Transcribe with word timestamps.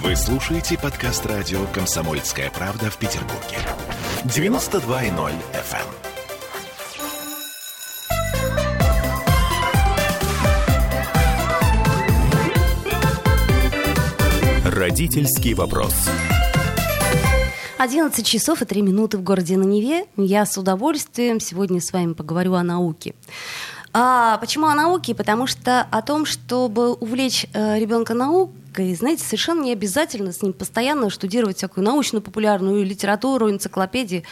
Вы 0.00 0.16
слушаете 0.16 0.78
подкаст 0.78 1.26
радио 1.26 1.66
«Комсомольская 1.66 2.50
правда» 2.50 2.90
в 2.90 2.96
Петербурге. 2.96 3.58
92.0 4.24 5.32
FM. 5.52 5.86
Родительский 14.64 15.52
вопрос. 15.52 15.92
11 17.76 18.24
часов 18.26 18.62
и 18.62 18.64
3 18.64 18.80
минуты 18.80 19.18
в 19.18 19.22
городе 19.22 19.58
на 19.58 19.64
Неве. 19.64 20.06
Я 20.16 20.46
с 20.46 20.56
удовольствием 20.56 21.38
сегодня 21.38 21.82
с 21.82 21.92
вами 21.92 22.14
поговорю 22.14 22.54
о 22.54 22.62
науке. 22.62 23.14
А 23.92 24.38
почему 24.38 24.68
о 24.68 24.74
науке? 24.74 25.14
Потому 25.14 25.46
что 25.46 25.82
о 25.82 26.00
том, 26.00 26.24
чтобы 26.24 26.94
увлечь 26.94 27.46
э, 27.52 27.78
ребенка 27.78 28.14
наукой, 28.72 28.94
знаете, 28.94 29.24
совершенно 29.24 29.62
не 29.62 29.72
обязательно 29.72 30.32
с 30.32 30.42
ним 30.42 30.52
постоянно 30.52 31.10
штудировать 31.10 31.58
всякую 31.58 31.84
научно-популярную 31.84 32.84
литературу, 32.84 33.50
энциклопедии. 33.50 34.24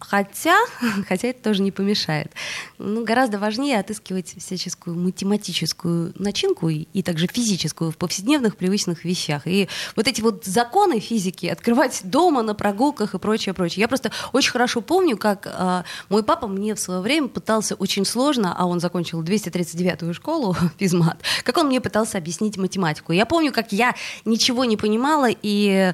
Хотя, 0.00 0.56
хотя 1.08 1.28
это 1.28 1.42
тоже 1.42 1.62
не 1.62 1.72
помешает. 1.72 2.32
Ну, 2.78 3.04
гораздо 3.04 3.38
важнее 3.38 3.80
отыскивать 3.80 4.34
всяческую 4.38 4.96
математическую 4.96 6.12
начинку 6.16 6.68
и, 6.68 6.86
и 6.92 7.02
также 7.02 7.26
физическую 7.26 7.90
в 7.90 7.96
повседневных 7.96 8.56
привычных 8.56 9.04
вещах. 9.04 9.46
И 9.46 9.68
вот 9.96 10.06
эти 10.06 10.20
вот 10.20 10.44
законы 10.44 11.00
физики 11.00 11.46
открывать 11.46 12.00
дома, 12.04 12.42
на 12.42 12.54
прогулках 12.54 13.14
и 13.14 13.18
прочее, 13.18 13.54
прочее. 13.54 13.80
Я 13.82 13.88
просто 13.88 14.12
очень 14.32 14.52
хорошо 14.52 14.80
помню, 14.80 15.16
как 15.16 15.46
э, 15.46 15.82
мой 16.08 16.22
папа 16.22 16.46
мне 16.46 16.74
в 16.74 16.80
свое 16.80 17.00
время 17.00 17.28
пытался 17.28 17.74
очень 17.74 18.04
сложно, 18.04 18.54
а 18.56 18.66
он 18.66 18.80
закончил 18.80 19.22
239-ю 19.22 20.14
школу 20.14 20.56
физмат, 20.78 21.20
как 21.42 21.56
он 21.58 21.66
мне 21.66 21.80
пытался 21.80 22.18
объяснить 22.18 22.56
математику. 22.56 23.12
Я 23.12 23.26
помню, 23.26 23.52
как 23.52 23.72
я 23.72 23.94
ничего 24.24 24.64
не 24.64 24.76
понимала 24.76 25.28
и, 25.30 25.92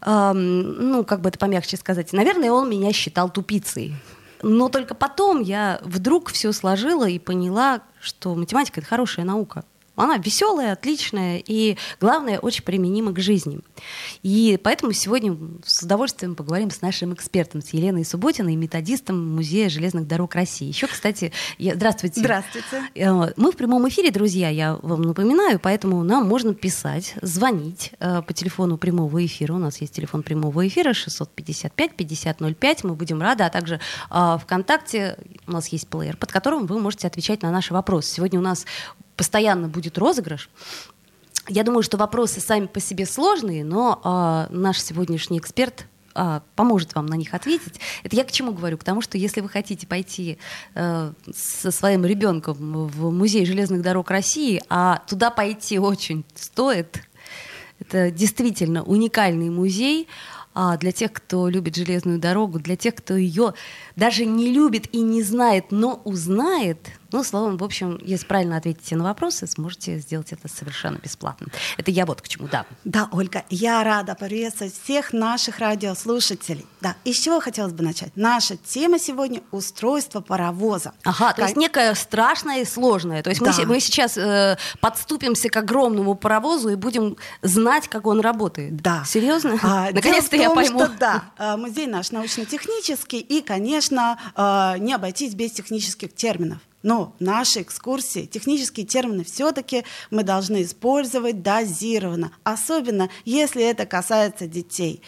э, 0.00 0.32
ну, 0.32 1.04
как 1.04 1.20
бы 1.20 1.28
это 1.28 1.38
помягче 1.38 1.76
сказать, 1.76 2.12
наверное, 2.12 2.50
он 2.50 2.70
меня 2.70 2.92
считал 2.92 3.28
тупым 3.28 3.41
тупицей. 3.42 3.96
Но 4.42 4.68
только 4.68 4.94
потом 4.94 5.42
я 5.42 5.80
вдруг 5.82 6.30
все 6.30 6.52
сложила 6.52 7.08
и 7.08 7.18
поняла, 7.18 7.82
что 8.00 8.34
математика 8.34 8.80
это 8.80 8.88
хорошая 8.88 9.24
наука. 9.24 9.64
Она 9.94 10.16
веселая, 10.16 10.72
отличная 10.72 11.42
и, 11.44 11.76
главное, 12.00 12.38
очень 12.38 12.64
применима 12.64 13.12
к 13.12 13.20
жизни. 13.20 13.60
И 14.22 14.58
поэтому 14.62 14.92
сегодня 14.92 15.36
с 15.64 15.82
удовольствием 15.82 16.34
поговорим 16.34 16.70
с 16.70 16.80
нашим 16.80 17.12
экспертом, 17.12 17.60
с 17.60 17.70
Еленой 17.70 18.04
Субботиной, 18.04 18.56
методистом 18.56 19.34
Музея 19.34 19.68
железных 19.68 20.06
дорог 20.06 20.34
России. 20.34 20.66
Еще, 20.66 20.86
кстати, 20.86 21.32
я... 21.58 21.74
здравствуйте. 21.74 22.20
Здравствуйте. 22.20 22.66
Э, 22.94 23.32
мы 23.36 23.52
в 23.52 23.56
прямом 23.56 23.86
эфире, 23.88 24.10
друзья, 24.10 24.48
я 24.48 24.76
вам 24.76 25.02
напоминаю, 25.02 25.60
поэтому 25.60 26.02
нам 26.02 26.26
можно 26.26 26.54
писать, 26.54 27.14
звонить 27.20 27.92
э, 28.00 28.22
по 28.22 28.32
телефону 28.32 28.78
прямого 28.78 29.24
эфира. 29.24 29.52
У 29.52 29.58
нас 29.58 29.80
есть 29.82 29.94
телефон 29.94 30.22
прямого 30.22 30.66
эфира 30.66 30.92
655-5005. 30.92 32.80
Мы 32.84 32.94
будем 32.94 33.20
рады, 33.20 33.44
а 33.44 33.50
также 33.50 33.78
э, 34.10 34.38
ВКонтакте 34.42 35.18
у 35.46 35.52
нас 35.52 35.68
есть 35.68 35.88
плеер, 35.88 36.16
под 36.16 36.32
которым 36.32 36.66
вы 36.66 36.78
можете 36.78 37.06
отвечать 37.06 37.42
на 37.42 37.50
наши 37.50 37.74
вопросы. 37.74 38.14
Сегодня 38.14 38.38
у 38.38 38.42
нас 38.42 38.64
постоянно 39.22 39.68
будет 39.68 39.98
розыгрыш. 39.98 40.50
Я 41.48 41.62
думаю, 41.62 41.84
что 41.84 41.96
вопросы 41.96 42.40
сами 42.40 42.66
по 42.66 42.80
себе 42.80 43.06
сложные, 43.06 43.64
но 43.64 44.00
э, 44.50 44.52
наш 44.52 44.80
сегодняшний 44.80 45.38
эксперт 45.38 45.86
э, 46.16 46.40
поможет 46.56 46.96
вам 46.96 47.06
на 47.06 47.14
них 47.14 47.32
ответить. 47.32 47.78
Это 48.02 48.16
я 48.16 48.24
к 48.24 48.32
чему 48.32 48.50
говорю? 48.50 48.78
К 48.78 48.82
тому, 48.82 49.00
что 49.00 49.18
если 49.18 49.40
вы 49.40 49.48
хотите 49.48 49.86
пойти 49.86 50.38
э, 50.74 51.12
со 51.32 51.70
своим 51.70 52.04
ребенком 52.04 52.56
в 52.88 53.12
музей 53.12 53.46
железных 53.46 53.82
дорог 53.82 54.10
России, 54.10 54.60
а 54.68 55.04
туда 55.06 55.30
пойти 55.30 55.78
очень 55.78 56.24
стоит, 56.34 57.00
это 57.78 58.10
действительно 58.10 58.82
уникальный 58.82 59.50
музей 59.50 60.08
а, 60.52 60.76
для 60.78 60.90
тех, 60.90 61.12
кто 61.12 61.48
любит 61.48 61.76
железную 61.76 62.18
дорогу, 62.18 62.58
для 62.58 62.74
тех, 62.74 62.96
кто 62.96 63.16
ее 63.16 63.54
даже 63.94 64.24
не 64.24 64.52
любит 64.52 64.92
и 64.92 65.00
не 65.00 65.22
знает, 65.22 65.66
но 65.70 66.00
узнает, 66.02 66.90
ну, 67.12 67.24
словом, 67.24 67.56
в 67.56 67.64
общем, 67.64 67.98
если 68.02 68.26
правильно 68.26 68.56
ответите 68.56 68.96
на 68.96 69.04
вопросы, 69.04 69.46
сможете 69.46 69.98
сделать 69.98 70.32
это 70.32 70.48
совершенно 70.48 70.98
бесплатно. 70.98 71.48
Это 71.76 71.90
я 71.90 72.06
вот 72.06 72.22
к 72.22 72.28
чему, 72.28 72.48
да. 72.48 72.64
Да, 72.84 73.08
Ольга, 73.12 73.44
я 73.50 73.84
рада 73.84 74.14
приветствовать 74.14 74.74
всех 74.82 75.12
наших 75.12 75.58
радиослушателей. 75.58 76.66
Да, 76.80 76.96
и 77.04 77.12
с 77.12 77.18
чего 77.18 77.40
хотелось 77.40 77.72
бы 77.72 77.84
начать? 77.84 78.10
Наша 78.16 78.56
тема 78.56 78.98
сегодня— 78.98 79.42
устройство 79.50 80.20
паровоза. 80.20 80.92
Ага, 81.04 81.28
как... 81.28 81.36
то 81.36 81.42
есть 81.42 81.56
некое 81.56 81.94
страшное 81.94 82.62
и 82.62 82.64
сложное. 82.64 83.22
То 83.22 83.30
есть 83.30 83.42
да. 83.42 83.52
мы, 83.58 83.66
мы 83.66 83.80
сейчас 83.80 84.16
э, 84.16 84.58
подступимся 84.80 85.48
к 85.48 85.56
огромному 85.56 86.14
паровозу 86.14 86.70
и 86.70 86.74
будем 86.74 87.16
знать, 87.42 87.88
как 87.88 88.06
он 88.06 88.20
работает. 88.20 88.76
Да. 88.76 89.04
Серьезно? 89.06 89.58
А, 89.62 89.90
Наконец-то 89.92 90.36
я 90.36 90.50
пойму. 90.50 90.80
Что, 90.80 90.88
да, 90.98 91.24
э, 91.38 91.56
музей 91.56 91.86
наш 91.86 92.10
научно-технический, 92.10 93.20
и, 93.20 93.42
конечно, 93.42 94.18
э, 94.34 94.78
не 94.78 94.94
обойтись 94.94 95.34
без 95.34 95.52
технических 95.52 96.14
терминов. 96.14 96.58
Но 96.82 97.14
наши 97.20 97.62
экскурсии, 97.62 98.26
технические 98.26 98.86
термины 98.86 99.24
все-таки 99.24 99.84
мы 100.10 100.24
должны 100.24 100.62
использовать 100.62 101.42
дозированно, 101.42 102.32
особенно 102.44 103.08
если 103.24 103.62
это 103.62 103.86
касается 103.86 104.46
детей. 104.46 105.02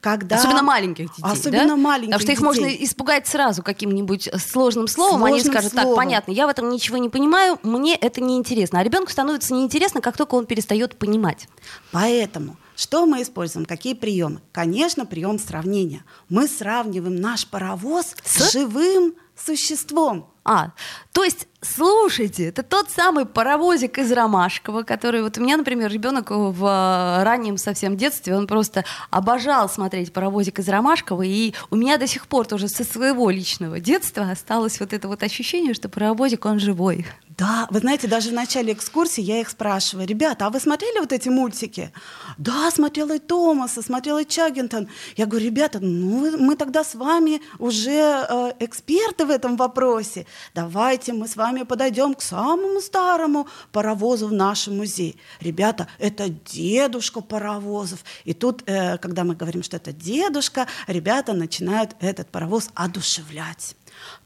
Когда... 0.00 0.36
Особенно 0.36 0.62
маленьких 0.62 1.08
детей. 1.08 1.22
Особенно 1.22 1.68
да? 1.68 1.76
маленьких 1.76 2.18
Потому 2.18 2.20
что 2.20 2.32
их 2.32 2.38
детей. 2.38 2.44
можно 2.44 2.84
испугать 2.84 3.26
сразу 3.26 3.62
каким-нибудь 3.62 4.28
сложным 4.38 4.88
словом. 4.88 5.20
Сложным 5.20 5.34
Они 5.34 5.40
скажут, 5.40 5.72
словом. 5.72 5.88
так, 5.88 5.96
понятно, 5.96 6.32
я 6.32 6.46
в 6.46 6.50
этом 6.50 6.68
ничего 6.70 6.96
не 6.96 7.08
понимаю, 7.08 7.58
мне 7.62 7.94
это 7.94 8.20
неинтересно. 8.20 8.80
А 8.80 8.82
ребенку 8.82 9.10
становится 9.10 9.54
неинтересно, 9.54 10.00
как 10.00 10.16
только 10.16 10.34
он 10.34 10.46
перестает 10.46 10.98
понимать. 10.98 11.48
Поэтому 11.92 12.56
что 12.80 13.04
мы 13.04 13.20
используем? 13.20 13.66
Какие 13.66 13.92
приемы? 13.92 14.40
Конечно, 14.52 15.04
прием 15.04 15.38
сравнения. 15.38 16.02
Мы 16.30 16.48
сравниваем 16.48 17.14
наш 17.16 17.46
паровоз 17.46 18.16
с, 18.24 18.38
с 18.38 18.52
живым 18.52 19.14
существом. 19.36 20.29
А, 20.44 20.72
то 21.12 21.24
есть, 21.24 21.46
слушайте, 21.62 22.46
это 22.46 22.62
тот 22.62 22.90
самый 22.90 23.26
паровозик 23.26 23.98
из 23.98 24.10
Ромашкова, 24.12 24.82
который 24.82 25.22
вот 25.22 25.38
у 25.38 25.40
меня, 25.42 25.56
например, 25.56 25.90
ребенок 25.90 26.30
в 26.30 26.64
э, 26.64 27.22
раннем 27.22 27.56
совсем 27.56 27.96
детстве, 27.96 28.36
он 28.36 28.46
просто 28.46 28.84
обожал 29.10 29.68
смотреть 29.68 30.12
паровозик 30.12 30.58
из 30.58 30.68
Ромашкова, 30.68 31.22
и 31.22 31.54
у 31.70 31.76
меня 31.76 31.98
до 31.98 32.06
сих 32.06 32.26
пор 32.26 32.46
тоже 32.46 32.68
со 32.68 32.84
своего 32.84 33.30
личного 33.30 33.80
детства 33.80 34.30
осталось 34.30 34.80
вот 34.80 34.92
это 34.92 35.08
вот 35.08 35.22
ощущение, 35.22 35.74
что 35.74 35.88
паровозик, 35.88 36.46
он 36.46 36.58
живой. 36.58 37.06
Да, 37.40 37.66
вы 37.70 37.80
знаете, 37.80 38.06
даже 38.06 38.28
в 38.28 38.34
начале 38.34 38.74
экскурсии 38.74 39.22
я 39.22 39.40
их 39.40 39.48
спрашиваю, 39.48 40.06
ребята, 40.06 40.46
а 40.46 40.50
вы 40.50 40.60
смотрели 40.60 40.98
вот 40.98 41.10
эти 41.10 41.30
мультики? 41.30 41.90
Да, 42.36 42.70
смотрела 42.70 43.16
и 43.16 43.18
Томаса, 43.18 43.80
смотрела 43.80 44.20
и 44.20 44.28
Чаггинтон. 44.28 44.88
Я 45.16 45.24
говорю, 45.24 45.46
ребята, 45.46 45.78
ну 45.80 46.36
мы 46.38 46.54
тогда 46.56 46.84
с 46.84 46.94
вами 46.94 47.40
уже 47.58 47.90
э, 48.28 48.52
эксперты 48.60 49.24
в 49.24 49.30
этом 49.30 49.56
вопросе. 49.56 50.26
Давайте 50.54 51.14
мы 51.14 51.26
с 51.26 51.34
вами 51.34 51.49
подойдем 51.64 52.14
к 52.14 52.22
самому 52.22 52.80
старому 52.80 53.46
паровозу 53.72 54.28
в 54.28 54.32
нашем 54.32 54.78
музее. 54.78 55.14
Ребята, 55.40 55.86
это 55.98 56.28
дедушка 56.28 57.20
паровозов. 57.20 58.04
И 58.24 58.34
тут, 58.34 58.62
э, 58.66 58.98
когда 58.98 59.24
мы 59.24 59.34
говорим, 59.34 59.62
что 59.62 59.76
это 59.76 59.92
дедушка, 59.92 60.66
ребята 60.86 61.32
начинают 61.32 61.96
этот 62.00 62.28
паровоз 62.28 62.70
одушевлять. 62.74 63.76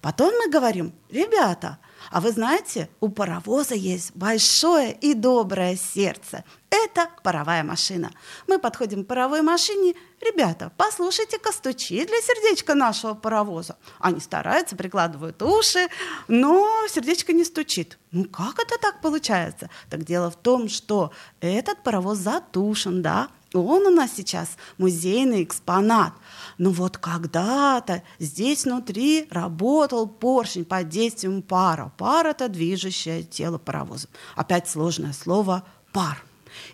Потом 0.01 0.33
мы 0.39 0.51
говорим, 0.51 0.93
ребята, 1.11 1.79
а 2.11 2.21
вы 2.21 2.31
знаете, 2.33 2.89
у 3.01 3.09
паровоза 3.09 3.75
есть 3.75 4.15
большое 4.15 4.93
и 4.93 5.15
доброе 5.15 5.77
сердце. 5.77 6.45
Это 6.71 7.09
паровая 7.23 7.63
машина. 7.63 8.11
Мы 8.49 8.59
подходим 8.59 9.05
к 9.05 9.07
паровой 9.07 9.43
машине. 9.43 9.95
Ребята, 10.21 10.73
послушайте-ка 10.77 11.53
стучит 11.53 12.09
для 12.09 12.21
сердечка 12.21 12.75
нашего 12.75 13.15
паровоза. 13.15 13.77
Они 14.01 14.21
стараются, 14.21 14.75
прикладывают 14.75 15.41
уши, 15.43 15.89
но 16.27 16.69
сердечко 16.89 17.33
не 17.33 17.45
стучит. 17.45 17.99
Ну 18.11 18.25
как 18.25 18.59
это 18.59 18.77
так 18.81 19.01
получается? 19.01 19.71
Так 19.89 20.05
дело 20.05 20.31
в 20.31 20.37
том, 20.37 20.69
что 20.69 21.13
этот 21.41 21.83
паровоз 21.83 22.19
затушен, 22.19 23.03
да, 23.03 23.29
он 23.53 23.87
у 23.87 23.91
нас 23.91 24.11
сейчас 24.17 24.57
музейный 24.79 25.45
экспонат. 25.45 26.13
Но 26.59 26.71
вот 26.71 26.99
когда-то 26.99 28.03
здесь 28.19 28.65
внутри 28.65 29.27
работал 29.31 30.07
поршень 30.07 30.65
под 30.65 30.89
действием 30.89 31.43
пара. 31.43 31.93
Пар— 31.97 32.27
это 32.29 32.49
движущее 32.49 33.23
тело 33.23 33.59
паровоза. 33.59 34.09
Опять 34.37 34.69
сложное 34.69 35.13
слово 35.13 35.65
«пар». 35.93 36.23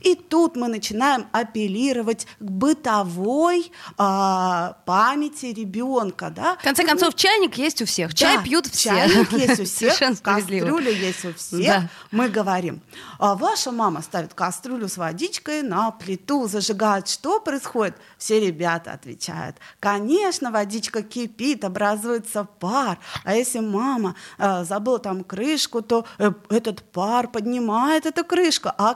И 0.00 0.14
тут 0.14 0.56
мы 0.56 0.68
начинаем 0.68 1.26
апеллировать 1.32 2.26
к 2.38 2.50
бытовой 2.50 3.72
а, 3.96 4.76
памяти 4.86 5.46
ребенка. 5.46 6.30
Да? 6.30 6.56
В 6.56 6.62
конце 6.62 6.84
концов, 6.84 7.14
чайник 7.14 7.56
есть 7.58 7.82
у 7.82 7.86
всех. 7.86 8.14
Чай 8.14 8.36
да, 8.36 8.42
пьют 8.42 8.66
все. 8.66 8.90
Чайник 8.90 9.32
есть 9.32 9.60
у 9.60 9.64
всех, 9.70 10.22
кастрюля 10.22 10.90
есть 10.90 11.24
у 11.24 11.34
всех. 11.34 11.66
Да. 11.66 11.88
Мы 12.10 12.28
говорим, 12.28 12.80
а 13.18 13.34
ваша 13.34 13.70
мама 13.70 14.02
ставит 14.02 14.34
кастрюлю 14.34 14.88
с 14.88 14.96
водичкой 14.96 15.62
на 15.62 15.90
плиту, 15.90 16.48
зажигает. 16.48 17.08
Что 17.08 17.40
происходит? 17.40 17.96
Все 18.18 18.40
ребята 18.40 18.92
отвечают. 18.92 19.56
Конечно, 19.78 20.50
водичка 20.50 21.02
кипит, 21.02 21.64
образуется 21.64 22.44
пар. 22.44 22.98
А 23.24 23.34
если 23.34 23.60
мама 23.60 24.14
э, 24.38 24.64
забыла 24.64 24.98
там 24.98 25.24
крышку, 25.24 25.82
то 25.82 26.04
э, 26.18 26.32
этот 26.48 26.82
пар 26.82 27.28
поднимает 27.28 28.06
эту 28.06 28.24
крышку. 28.24 28.70
А 28.76 28.94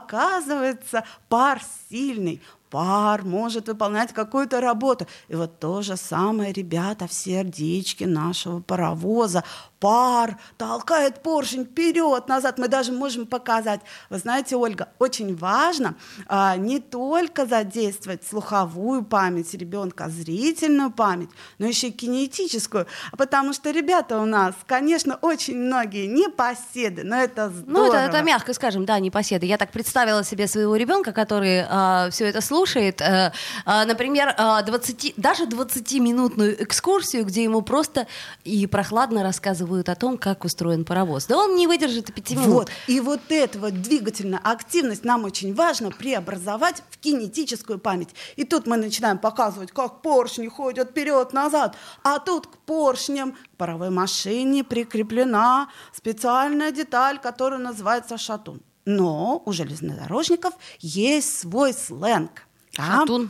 оказывается, 0.75 1.05
пар 1.29 1.61
сильный, 1.89 2.41
пар 2.75 3.23
может 3.23 3.69
выполнять 3.69 4.11
какую-то 4.11 4.59
работу. 4.59 5.07
И 5.29 5.35
вот 5.35 5.59
то 5.59 5.81
же 5.81 5.95
самое, 5.95 6.51
ребята, 6.51 7.07
в 7.07 7.13
сердечке 7.13 8.05
нашего 8.05 8.59
паровоза 8.59 9.45
пар 9.79 10.37
толкает 10.57 11.23
поршень 11.23 11.63
вперед, 11.63 12.27
назад. 12.27 12.57
Мы 12.57 12.67
даже 12.67 12.91
можем 12.91 13.27
показать. 13.27 13.79
Вы 14.09 14.17
знаете, 14.17 14.57
Ольга, 14.57 14.89
очень 14.99 15.37
важно 15.37 15.95
а, 16.27 16.57
не 16.57 16.79
только 16.79 17.45
задействовать 17.45 18.27
слуховую 18.27 19.05
память 19.05 19.53
ребенка, 19.53 20.09
зрительную 20.09 20.91
память, 20.91 21.29
но 21.59 21.67
еще 21.67 21.87
и 21.87 21.91
кинетическую. 21.91 22.87
Потому 23.17 23.53
что 23.53 23.71
ребята 23.71 24.19
у 24.19 24.25
нас, 24.25 24.53
конечно, 24.67 25.17
очень 25.21 25.57
многие 25.57 26.07
непоседы, 26.07 27.03
но 27.05 27.15
это 27.15 27.49
здорово. 27.49 27.85
Ну, 27.85 27.93
это, 27.93 27.97
это 27.99 28.21
мягко 28.21 28.53
скажем, 28.53 28.83
да, 28.83 28.99
непоседы. 28.99 29.45
Я 29.45 29.57
так 29.57 29.71
представила 29.71 30.25
себе 30.25 30.47
своего 30.47 30.75
ребенка, 30.75 31.13
который 31.13 31.63
а, 31.69 32.09
все 32.09 32.25
это 32.25 32.41
слушает. 32.41 32.64
Э, 32.75 33.31
э, 33.65 33.85
например, 33.85 34.35
э, 34.37 34.63
20, 34.65 35.13
даже 35.17 35.45
20-минутную 35.45 36.63
экскурсию, 36.63 37.25
где 37.25 37.43
ему 37.43 37.61
просто 37.61 38.07
и 38.43 38.67
прохладно 38.67 39.23
рассказывают 39.23 39.89
о 39.89 39.95
том, 39.95 40.17
как 40.17 40.43
устроен 40.45 40.85
паровоз. 40.85 41.25
Да 41.27 41.37
он 41.37 41.55
не 41.55 41.67
выдержит 41.67 42.09
и 42.09 42.13
пяти 42.13 42.35
минут. 42.35 42.47
Вот. 42.47 42.71
И 42.87 42.99
вот 42.99 43.21
эту 43.29 43.59
вот 43.59 43.81
двигательную 43.81 44.41
активность 44.43 45.03
нам 45.03 45.23
очень 45.25 45.53
важно 45.53 45.91
преобразовать 45.91 46.83
в 46.89 46.97
кинетическую 46.97 47.79
память. 47.79 48.09
И 48.35 48.43
тут 48.43 48.67
мы 48.67 48.77
начинаем 48.77 49.17
показывать, 49.17 49.71
как 49.71 50.01
поршни 50.01 50.47
ходят 50.47 50.89
вперед-назад. 50.91 51.75
А 52.03 52.19
тут 52.19 52.47
к 52.47 52.57
поршням 52.57 53.33
к 53.33 53.57
паровой 53.57 53.89
машине 53.89 54.63
прикреплена 54.63 55.69
специальная 55.93 56.71
деталь, 56.71 57.19
которая 57.19 57.59
называется 57.59 58.17
шатун. 58.17 58.61
Но 58.85 59.41
у 59.45 59.51
железнодорожников 59.51 60.53
есть 60.79 61.39
свой 61.39 61.73
сленг. 61.73 62.44
Шатун, 62.75 63.29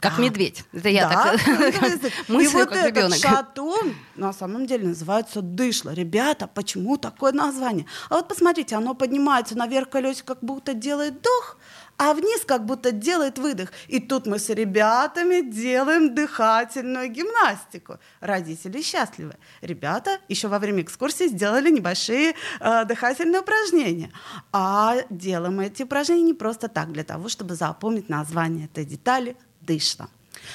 как 0.00 0.16
да. 0.16 0.22
медведь. 0.22 0.64
Это 0.72 0.88
я 0.88 1.08
да, 1.08 1.36
так 1.36 1.40
мыслю, 2.28 2.58
вот 2.58 2.70
как 2.70 2.86
ребенок. 2.86 3.18
шатун 3.18 3.94
на 4.16 4.32
самом 4.32 4.66
деле 4.66 4.88
называется 4.88 5.40
дышло. 5.40 5.90
Ребята, 5.90 6.46
почему 6.46 6.96
такое 6.98 7.32
название? 7.32 7.86
А 8.10 8.16
вот 8.16 8.28
посмотрите, 8.28 8.76
оно 8.76 8.94
поднимается 8.94 9.56
наверх 9.56 9.88
колесик, 9.88 10.26
как 10.26 10.42
будто 10.42 10.74
делает 10.74 11.22
дох, 11.22 11.56
а 11.96 12.14
вниз 12.14 12.44
как 12.44 12.64
будто 12.66 12.92
делает 12.92 13.38
выдох. 13.38 13.70
И 13.88 14.00
тут 14.00 14.26
мы 14.26 14.38
с 14.38 14.48
ребятами 14.48 15.40
делаем 15.40 16.14
дыхательную 16.14 17.08
гимнастику. 17.08 17.98
Родители 18.20 18.82
счастливы. 18.82 19.34
Ребята 19.60 20.18
еще 20.28 20.48
во 20.48 20.58
время 20.58 20.82
экскурсии 20.82 21.28
сделали 21.28 21.70
небольшие 21.70 22.34
э, 22.60 22.84
дыхательные 22.84 23.40
упражнения. 23.40 24.10
А 24.52 24.96
делаем 25.10 25.60
эти 25.60 25.82
упражнения 25.82 26.22
не 26.22 26.34
просто 26.34 26.68
так, 26.68 26.92
для 26.92 27.04
того, 27.04 27.28
чтобы 27.28 27.54
запомнить 27.54 28.08
название 28.08 28.66
этой 28.66 28.84
детали 28.84 29.36
«дышло». 29.60 30.08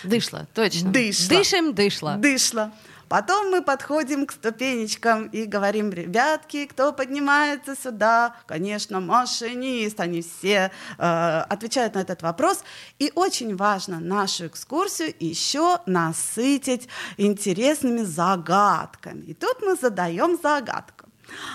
Дышло, 0.04 0.48
точно. 0.54 0.92
Дышло. 0.92 1.30
Дышим, 1.30 1.74
дышло. 1.74 2.16
Дышло. 2.18 2.72
Потом 3.10 3.52
мы 3.52 3.62
подходим 3.62 4.26
к 4.26 4.34
ступенечкам 4.34 5.28
и 5.28 5.46
говорим, 5.46 5.92
ребятки, 5.92 6.66
кто 6.66 6.92
поднимается 6.92 7.76
сюда? 7.76 8.36
Конечно, 8.46 9.00
машинист. 9.00 10.00
Они 10.00 10.22
все 10.22 10.72
э, 10.98 11.40
отвечают 11.50 11.96
на 11.96 12.00
этот 12.00 12.22
вопрос. 12.22 12.64
И 13.00 13.12
очень 13.16 13.56
важно 13.56 14.00
нашу 14.00 14.48
экскурсию 14.48 15.14
еще 15.20 15.80
насытить 15.86 16.90
интересными 17.16 18.02
загадками. 18.02 19.22
И 19.22 19.34
тут 19.34 19.62
мы 19.62 19.76
задаем 19.76 20.38
загадку. 20.42 21.06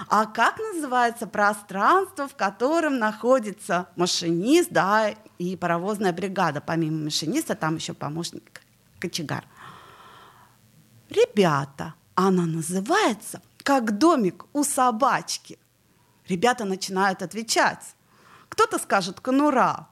А 0.09 0.27
как 0.27 0.59
называется 0.59 1.27
пространство, 1.27 2.29
в 2.29 2.35
котором 2.35 2.99
находится 2.99 3.89
машинист, 3.97 4.71
да, 4.71 5.15
и 5.39 5.57
паровозная 5.57 6.13
бригада? 6.13 6.61
Помимо 6.61 7.05
машиниста, 7.05 7.55
там 7.55 7.77
еще 7.77 7.95
помощник 7.95 8.63
кочегар. 8.99 9.45
Ребята, 11.13 11.95
она 12.15 12.47
называется 12.47 13.43
как 13.63 13.99
домик 13.99 14.47
у 14.55 14.65
собачки. 14.65 15.59
Ребята 16.27 16.65
начинают 16.65 17.21
отвечать. 17.21 17.95
Кто-то 18.53 18.79
скажет 18.79 19.19
конура. 19.19 19.89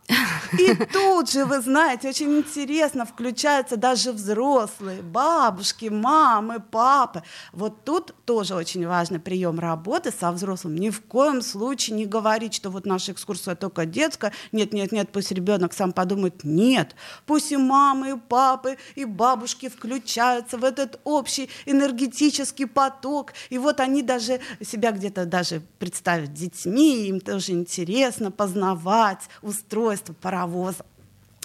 И 0.59 0.75
тут 0.93 1.31
же, 1.31 1.47
вы 1.47 1.63
знаете, 1.63 2.11
очень 2.11 2.37
интересно 2.37 3.07
включаются 3.07 3.79
даже 3.79 4.13
взрослые, 4.13 5.01
бабушки, 5.01 5.87
мамы, 5.87 6.61
папы. 6.61 7.23
Вот 7.53 7.85
тут 7.85 8.15
тоже 8.27 8.55
очень 8.55 8.87
важный 8.87 9.19
прием 9.19 9.59
работы 9.59 10.13
со 10.13 10.31
взрослым. 10.31 10.75
Ни 10.77 10.91
в 10.91 11.01
коем 11.01 11.41
случае 11.41 11.97
не 11.97 12.05
говорить, 12.05 12.53
что 12.53 12.69
вот 12.69 12.85
наша 12.85 13.13
экскурсия 13.13 13.55
только 13.55 13.87
детская. 13.87 14.33
Нет, 14.53 14.75
нет, 14.75 14.93
нет, 14.93 15.09
пусть 15.11 15.33
ребенок 15.33 15.73
сам 15.73 15.93
подумает. 15.93 16.45
Нет, 16.45 16.95
пусть 17.25 17.53
и 17.53 17.57
мамы, 17.57 18.11
и 18.11 18.17
папы, 18.17 18.77
и 18.95 19.07
бабушки 19.07 19.71
включаются 19.71 20.59
в 20.59 20.65
этот 20.65 21.01
общий 21.05 21.49
энергетический 21.65 22.67
поток. 22.67 23.33
И 23.49 23.57
вот 23.57 23.81
они 23.81 24.03
даже 24.03 24.41
себя 24.61 24.93
где-то 24.93 25.25
даже 25.25 25.63
представят 25.79 26.35
детьми, 26.35 27.09
им 27.09 27.21
тоже 27.21 27.53
интересно, 27.53 28.31
познавать 28.51 29.29
устройство 29.43 30.13
паровоза. 30.13 30.85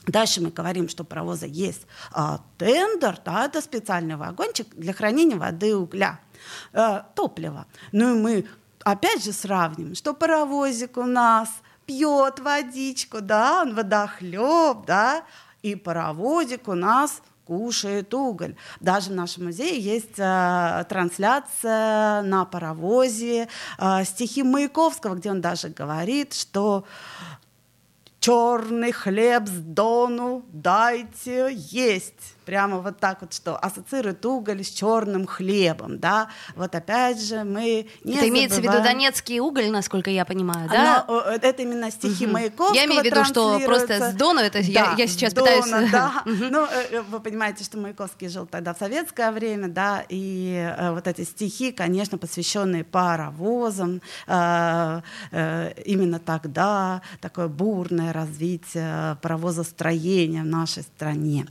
Дальше 0.07 0.41
мы 0.41 0.49
говорим, 0.49 0.87
что 0.89 1.03
у 1.03 1.05
паровоза 1.05 1.45
есть 1.47 1.87
а, 2.11 2.39
тендер, 2.57 3.19
да, 3.25 3.45
это 3.45 3.61
специальный 3.61 4.15
вагончик 4.15 4.67
для 4.75 4.93
хранения 4.93 5.35
воды 5.35 5.69
и 5.69 5.73
угля, 5.73 6.19
а, 6.73 7.07
топлива. 7.15 7.65
Ну 7.91 8.15
и 8.15 8.19
мы 8.19 8.47
опять 8.83 9.23
же 9.23 9.33
сравним, 9.33 9.95
что 9.95 10.13
паровозик 10.13 10.97
у 10.97 11.05
нас 11.05 11.49
пьет 11.85 12.39
водичку, 12.39 13.21
да, 13.21 13.61
он 13.61 13.73
водохлеб, 13.73 14.85
да, 14.85 15.23
и 15.63 15.75
паровозик 15.75 16.67
у 16.67 16.75
нас 16.75 17.21
кушает 17.45 18.13
уголь. 18.13 18.55
Даже 18.79 19.11
в 19.11 19.13
нашем 19.13 19.45
музее 19.45 19.79
есть 19.79 20.17
э, 20.17 20.85
трансляция 20.89 22.21
на 22.21 22.45
паровозе 22.45 23.47
э, 23.77 24.03
стихи 24.05 24.43
Маяковского, 24.43 25.15
где 25.15 25.31
он 25.31 25.41
даже 25.41 25.69
говорит, 25.69 26.33
что 26.33 26.85
черный 28.19 28.91
хлеб 28.91 29.47
с 29.47 29.51
дону 29.51 30.43
дайте 30.51 31.49
есть 31.53 32.34
прямо 32.45 32.79
вот 32.79 32.99
так 32.99 33.21
вот, 33.21 33.33
что 33.33 33.57
ассоциирует 33.57 34.25
уголь 34.25 34.63
с 34.63 34.69
черным 34.69 35.25
хлебом, 35.25 35.99
да, 35.99 36.29
вот 36.55 36.75
опять 36.75 37.21
же 37.21 37.43
мы 37.43 37.87
не 38.03 38.15
Это 38.15 38.29
имеется 38.29 38.61
в 38.61 38.63
виду 38.63 38.81
донецкий 38.81 39.39
уголь, 39.39 39.69
насколько 39.69 40.09
я 40.09 40.25
понимаю, 40.25 40.69
да? 40.69 41.05
Но, 41.07 41.21
э, 41.21 41.39
это 41.41 41.61
именно 41.63 41.91
стихи 41.91 42.25
угу. 42.25 42.33
Маяковского 42.33 42.75
Я 42.75 42.85
имею 42.85 43.01
в 43.01 43.05
виду, 43.05 43.25
что 43.25 43.59
просто 43.65 44.11
с 44.11 44.13
Дона, 44.13 44.41
это 44.41 44.59
да, 44.59 44.65
я, 44.65 44.95
я 44.97 45.07
сейчас 45.07 45.33
Дона, 45.33 45.61
пытаюсь... 45.61 45.91
да, 45.91 46.11
ну, 46.25 46.65
э, 46.65 46.87
э, 46.91 47.01
вы 47.01 47.19
понимаете, 47.19 47.63
что 47.63 47.77
Маяковский 47.77 48.27
жил 48.29 48.45
тогда 48.45 48.73
в 48.73 48.77
советское 48.77 49.31
время, 49.31 49.67
да, 49.67 50.03
и 50.07 50.73
вот 50.91 51.07
эти 51.07 51.23
стихи, 51.23 51.71
конечно, 51.71 52.17
посвященные 52.17 52.83
паровозам, 52.83 54.01
именно 54.27 56.19
тогда 56.19 57.01
такое 57.21 57.47
бурное 57.47 58.13
развитие 58.13 59.17
паровозостроения 59.21 60.43
в 60.43 60.47
нашей 60.47 60.83
стране. 60.83 61.47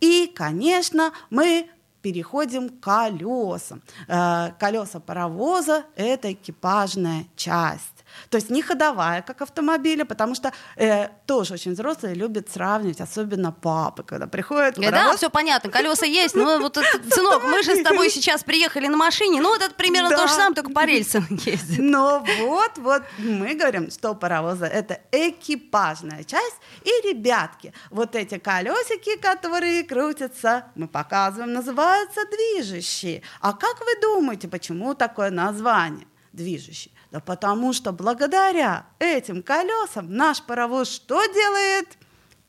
И, 0.00 0.30
конечно, 0.36 1.12
мы 1.30 1.68
переходим 2.02 2.68
к 2.68 2.80
колесам. 2.80 3.82
Колеса 4.06 5.00
паровоза– 5.00 5.86
это 5.96 6.32
экипажная 6.32 7.24
часть. 7.34 7.95
То 8.30 8.36
есть 8.36 8.50
не 8.50 8.62
ходовая, 8.62 9.22
как 9.22 9.42
автомобили, 9.42 10.02
потому 10.02 10.34
что 10.34 10.52
э, 10.76 11.08
тоже 11.26 11.54
очень 11.54 11.72
взрослые 11.72 12.14
любят 12.14 12.50
сравнивать, 12.50 13.00
особенно 13.00 13.52
папы, 13.52 14.02
когда 14.02 14.26
приходят. 14.26 14.76
Паровоз... 14.76 14.92
Да, 14.92 15.16
все 15.16 15.30
понятно, 15.30 15.70
колеса 15.70 16.06
есть, 16.06 16.34
ну 16.34 16.60
вот, 16.60 16.76
сынок, 17.10 17.44
мы 17.44 17.62
же 17.62 17.76
с 17.76 17.82
тобой 17.82 18.10
сейчас 18.10 18.44
приехали 18.44 18.88
на 18.88 18.96
машине, 18.96 19.40
ну 19.40 19.50
вот 19.50 19.62
это 19.62 19.74
примерно 19.74 20.10
то 20.10 20.26
же 20.26 20.34
самое, 20.34 20.54
только 20.54 20.70
по 20.70 20.84
рельсам 20.84 21.26
ездит. 21.30 21.78
Но 21.78 22.24
вот, 22.40 22.78
вот 22.78 23.02
мы 23.18 23.54
говорим, 23.54 23.90
что 23.90 24.14
паровоза 24.14 24.66
это 24.66 25.00
экипажная 25.12 26.24
часть, 26.24 26.56
и, 26.84 27.08
ребятки, 27.08 27.72
вот 27.90 28.14
эти 28.14 28.38
колесики, 28.38 29.16
которые 29.16 29.84
крутятся, 29.84 30.66
мы 30.74 30.88
показываем, 30.88 31.52
называются 31.52 32.20
движущие. 32.26 33.22
А 33.40 33.52
как 33.52 33.80
вы 33.80 34.00
думаете, 34.00 34.48
почему 34.48 34.94
такое 34.94 35.30
название? 35.30 36.06
движущий. 36.36 36.92
Да 37.10 37.20
потому 37.20 37.72
что 37.72 37.92
благодаря 37.92 38.86
этим 38.98 39.42
колесам 39.42 40.12
наш 40.12 40.42
паровоз 40.42 40.88
что 40.88 41.24
делает? 41.26 41.96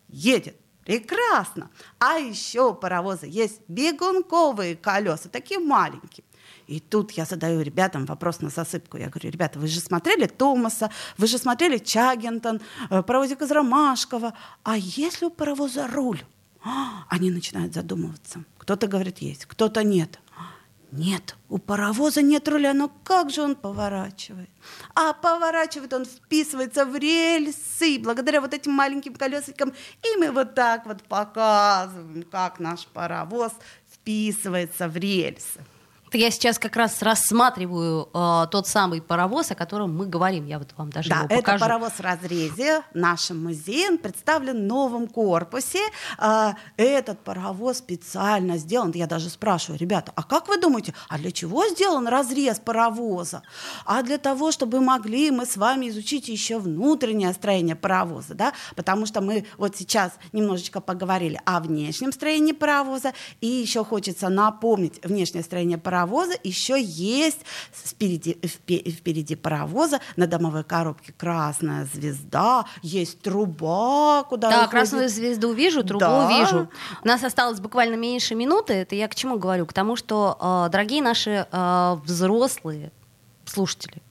Едет. 0.10 0.58
Прекрасно. 0.84 1.70
А 2.00 2.18
еще 2.18 2.70
у 2.70 2.74
паровоза 2.74 3.26
есть 3.26 3.60
бегунковые 3.68 4.78
колеса, 4.78 5.28
такие 5.30 5.60
маленькие. 5.60 6.24
И 6.68 6.80
тут 6.80 7.12
я 7.12 7.26
задаю 7.26 7.62
ребятам 7.62 8.06
вопрос 8.06 8.42
на 8.42 8.50
засыпку. 8.50 8.98
Я 8.98 9.10
говорю, 9.10 9.30
ребята, 9.30 9.60
вы 9.60 9.68
же 9.68 9.80
смотрели 9.82 10.28
Томаса, 10.28 10.90
вы 11.18 11.28
же 11.28 11.38
смотрели 11.38 11.78
Чагентон, 11.78 12.62
э, 12.90 13.04
паровозик 13.04 13.42
из 13.42 13.52
Ромашкова. 13.52 14.34
А 14.64 14.78
если 14.78 15.26
у 15.26 15.30
паровоза 15.30 15.88
руль? 15.88 16.22
А, 16.64 17.06
они 17.10 17.32
начинают 17.32 17.74
задумываться. 17.74 18.44
Кто-то 18.58 18.88
говорит, 18.88 19.20
есть, 19.20 19.46
кто-то 19.46 19.84
нет. 19.84 20.20
Нет, 20.92 21.36
у 21.50 21.58
паровоза 21.58 22.22
нет 22.22 22.48
руля, 22.48 22.74
но 22.74 22.90
как 23.04 23.30
же 23.30 23.42
он 23.42 23.56
поворачивает? 23.56 24.50
А 24.96 25.12
поворачивает 25.12 25.92
он, 25.92 26.06
вписывается 26.06 26.86
в 26.86 26.96
рельсы, 26.96 28.00
благодаря 28.00 28.40
вот 28.40 28.54
этим 28.54 28.72
маленьким 28.72 29.16
колесикам, 29.16 29.74
и 30.02 30.18
мы 30.18 30.32
вот 30.32 30.56
так 30.56 30.86
вот 30.86 31.04
показываем, 31.04 32.24
как 32.24 32.60
наш 32.60 32.88
паровоз 32.88 33.52
вписывается 33.92 34.88
в 34.88 34.96
рельсы. 34.96 35.60
Я 36.14 36.32
сейчас 36.32 36.58
как 36.58 36.76
раз 36.78 37.02
рассматриваю 37.02 38.10
э, 38.14 38.48
тот 38.50 38.66
самый 38.68 39.02
паровоз, 39.02 39.52
о 39.52 39.56
котором 39.56 39.96
мы 39.96 40.06
говорим. 40.06 40.46
Я 40.46 40.58
вот 40.58 40.70
вам 40.78 40.90
даже 40.90 41.10
да, 41.10 41.18
его 41.18 41.28
покажу. 41.28 41.58
это 41.58 41.66
паровоз 41.66 41.92
в 41.92 42.00
разрезе 42.00 42.82
в 42.94 42.96
нашем 42.96 43.44
музее. 43.44 43.90
Он 43.90 43.98
представлен 43.98 44.56
в 44.58 44.68
новом 44.68 45.08
корпусе. 45.08 45.82
Э, 46.18 46.54
этот 46.78 47.20
паровоз 47.20 47.80
специально 47.80 48.58
сделан. 48.58 48.92
Я 48.96 49.06
даже 49.06 49.30
спрашиваю, 49.30 49.80
ребята, 49.80 50.14
а 50.16 50.24
как 50.24 50.48
вы 50.48 50.58
думаете, 50.60 50.94
а 51.10 51.18
для 51.18 51.32
чего 51.32 51.68
сделан 51.68 52.08
разрез 52.08 52.60
паровоза? 52.60 53.42
А 53.86 54.02
для 54.02 54.18
того, 54.18 54.52
чтобы 54.52 54.80
могли 54.80 55.30
мы 55.32 55.46
с 55.46 55.58
вами 55.58 55.90
изучить 55.90 56.30
еще 56.30 56.60
внутреннее 56.60 57.34
строение 57.34 57.76
паровоза, 57.76 58.34
да? 58.34 58.54
Потому 58.76 59.06
что 59.06 59.20
мы 59.20 59.46
вот 59.58 59.76
сейчас 59.76 60.14
немножечко 60.32 60.80
поговорили 60.80 61.40
о 61.46 61.60
внешнем 61.60 62.14
строении 62.14 62.54
паровоза, 62.54 63.14
и 63.42 63.48
еще 63.48 63.84
хочется 63.84 64.30
напомнить 64.30 65.04
внешнее 65.04 65.44
строение 65.44 65.78
паровоза 65.78 65.97
паровоза 65.98 66.34
еще 66.44 66.80
есть 66.82 67.40
впереди, 67.72 68.38
впереди 68.44 69.36
паровоза 69.36 70.00
на 70.16 70.28
домовой 70.28 70.64
коробке 70.64 71.14
красная 71.18 71.88
звезда, 71.92 72.66
есть 72.84 73.22
труба, 73.22 74.24
куда 74.24 74.50
Да, 74.50 74.56
выходит... 74.58 74.72
красную 74.72 75.10
звезду 75.10 75.54
вижу, 75.54 75.84
трубу 75.84 76.00
да. 76.00 76.40
вижу. 76.40 76.70
У 77.04 77.08
нас 77.08 77.24
осталось 77.24 77.60
буквально 77.60 77.96
меньше 77.96 78.36
минуты. 78.36 78.74
Это 78.74 78.96
я 78.96 79.08
к 79.08 79.16
чему 79.16 79.40
говорю? 79.40 79.66
К 79.66 79.74
тому, 79.74 79.96
что, 79.96 80.38
э, 80.68 80.72
дорогие 80.72 81.02
наши 81.02 81.48
э, 81.52 81.98
взрослые 82.04 82.92
слушатели, 83.46 84.02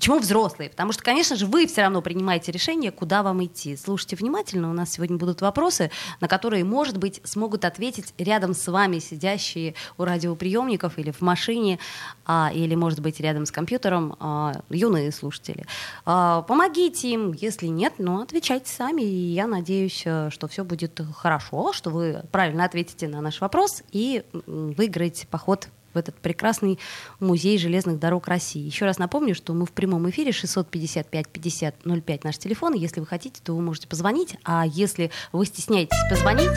Почему 0.00 0.18
взрослые? 0.18 0.70
Потому 0.70 0.92
что, 0.92 1.02
конечно 1.02 1.36
же, 1.36 1.44
вы 1.44 1.66
все 1.66 1.82
равно 1.82 2.00
принимаете 2.00 2.50
решение, 2.52 2.90
куда 2.90 3.22
вам 3.22 3.44
идти. 3.44 3.76
Слушайте 3.76 4.16
внимательно, 4.16 4.70
у 4.70 4.72
нас 4.72 4.92
сегодня 4.92 5.18
будут 5.18 5.42
вопросы, 5.42 5.90
на 6.22 6.26
которые, 6.26 6.64
может 6.64 6.96
быть, 6.96 7.20
смогут 7.24 7.66
ответить 7.66 8.14
рядом 8.16 8.54
с 8.54 8.66
вами 8.66 8.98
сидящие 8.98 9.74
у 9.98 10.04
радиоприемников 10.04 10.98
или 10.98 11.10
в 11.10 11.20
машине, 11.20 11.78
а, 12.24 12.50
или, 12.54 12.74
может 12.76 13.00
быть, 13.00 13.20
рядом 13.20 13.44
с 13.44 13.50
компьютером 13.50 14.16
а, 14.20 14.62
юные 14.70 15.12
слушатели. 15.12 15.66
А, 16.06 16.40
помогите 16.48 17.10
им, 17.10 17.34
если 17.34 17.66
нет, 17.66 17.92
ну, 17.98 18.22
отвечайте 18.22 18.72
сами, 18.72 19.02
и 19.02 19.34
я 19.34 19.46
надеюсь, 19.46 20.00
э, 20.06 20.30
что 20.30 20.48
все 20.48 20.64
будет 20.64 20.98
хорошо, 21.14 21.74
что 21.74 21.90
вы 21.90 22.22
правильно 22.32 22.64
ответите 22.64 23.06
на 23.06 23.20
наш 23.20 23.42
вопрос 23.42 23.82
и 23.92 24.24
выиграете 24.46 25.26
поход 25.26 25.68
в 25.92 25.98
этот 25.98 26.14
прекрасный 26.16 26.78
музей 27.18 27.58
железных 27.58 27.98
дорог 27.98 28.28
России. 28.28 28.62
Еще 28.62 28.84
раз 28.84 28.98
напомню, 28.98 29.34
что 29.34 29.52
мы 29.52 29.66
в 29.66 29.72
прямом 29.72 30.08
эфире 30.10 30.32
655 30.32 31.28
50 31.28 31.74
05 32.04 32.24
наш 32.24 32.38
телефон. 32.38 32.74
Если 32.74 33.00
вы 33.00 33.06
хотите, 33.06 33.40
то 33.42 33.54
вы 33.54 33.62
можете 33.62 33.88
позвонить, 33.88 34.36
а 34.44 34.64
если 34.66 35.10
вы 35.32 35.46
стесняетесь 35.46 35.98
позвонить... 36.08 36.50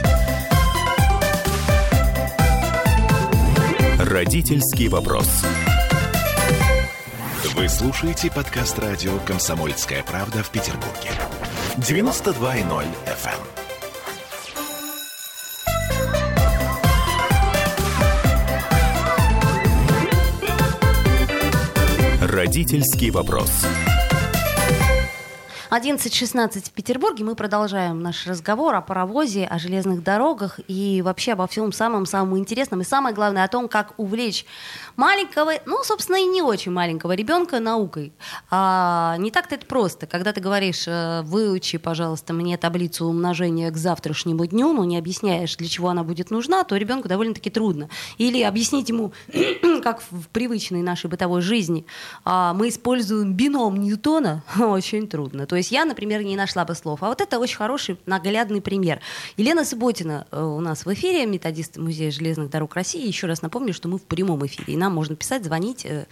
Родительский 3.99 4.89
вопрос. 4.89 5.27
Вы 7.55 7.69
слушаете 7.69 8.31
подкаст 8.31 8.77
радио 8.79 9.17
«Комсомольская 9.19 10.03
правда» 10.03 10.43
в 10.43 10.49
Петербурге. 10.49 11.11
92.0 11.77 12.85
FM. 13.05 13.62
Родительский 22.33 23.11
вопрос. 23.11 23.63
11.16 25.73 26.67
в 26.67 26.71
Петербурге. 26.71 27.23
Мы 27.23 27.33
продолжаем 27.33 27.99
наш 27.99 28.27
разговор 28.27 28.75
о 28.75 28.81
паровозе, 28.81 29.45
о 29.45 29.57
железных 29.57 30.03
дорогах 30.03 30.59
и 30.67 31.01
вообще 31.01 31.31
обо 31.31 31.47
всем 31.47 31.71
самом-самом 31.71 32.37
интересном. 32.37 32.81
И 32.81 32.83
самое 32.83 33.15
главное 33.15 33.43
о 33.43 33.47
том, 33.47 33.67
как 33.67 33.95
увлечь 33.97 34.45
маленького, 34.97 35.53
ну, 35.65 35.83
собственно, 35.83 36.17
и 36.17 36.25
не 36.25 36.43
очень 36.43 36.71
маленького 36.71 37.13
ребенка 37.13 37.59
наукой. 37.59 38.13
А, 38.51 39.15
не 39.17 39.31
так-то 39.31 39.55
это 39.55 39.65
просто. 39.65 40.05
Когда 40.05 40.31
ты 40.31 40.41
говоришь, 40.41 40.83
э, 40.85 41.23
выучи, 41.23 41.79
пожалуйста, 41.79 42.33
мне 42.33 42.55
таблицу 42.57 43.07
умножения 43.07 43.71
к 43.71 43.77
завтрашнему 43.77 44.45
дню, 44.45 44.73
но 44.73 44.83
не 44.85 44.99
объясняешь, 44.99 45.55
для 45.55 45.67
чего 45.67 45.89
она 45.89 46.03
будет 46.03 46.29
нужна, 46.29 46.63
то 46.65 46.77
ребенку 46.77 47.07
довольно-таки 47.07 47.49
трудно. 47.49 47.89
Или 48.19 48.43
объяснить 48.43 48.89
ему, 48.89 49.11
как 49.83 50.03
в 50.11 50.27
привычной 50.27 50.83
нашей 50.83 51.09
бытовой 51.09 51.41
жизни, 51.41 51.87
а, 52.25 52.53
мы 52.53 52.69
используем 52.69 53.33
бином 53.33 53.77
Ньютона, 53.77 54.43
очень 54.59 55.07
трудно. 55.07 55.47
То 55.47 55.55
есть 55.55 55.62
я, 55.71 55.85
например, 55.85 56.23
не 56.23 56.35
нашла 56.35 56.65
бы 56.65 56.75
слов. 56.75 57.03
А 57.03 57.09
вот 57.09 57.21
это 57.21 57.39
очень 57.39 57.57
хороший 57.57 57.97
наглядный 58.05 58.61
пример. 58.61 58.99
Елена 59.37 59.65
Субботина 59.65 60.27
э, 60.31 60.41
у 60.41 60.59
нас 60.59 60.85
в 60.85 60.93
эфире, 60.93 61.25
методист 61.25 61.77
Музея 61.77 62.11
железных 62.11 62.49
дорог 62.49 62.75
России. 62.75 63.05
Еще 63.05 63.27
раз 63.27 63.41
напомню, 63.41 63.73
что 63.73 63.87
мы 63.87 63.97
в 63.97 64.03
прямом 64.03 64.45
эфире, 64.45 64.73
и 64.73 64.77
нам 64.77 64.93
можно 64.93 65.15
писать, 65.15 65.43
звонить. 65.45 65.85
Э, 65.85 66.05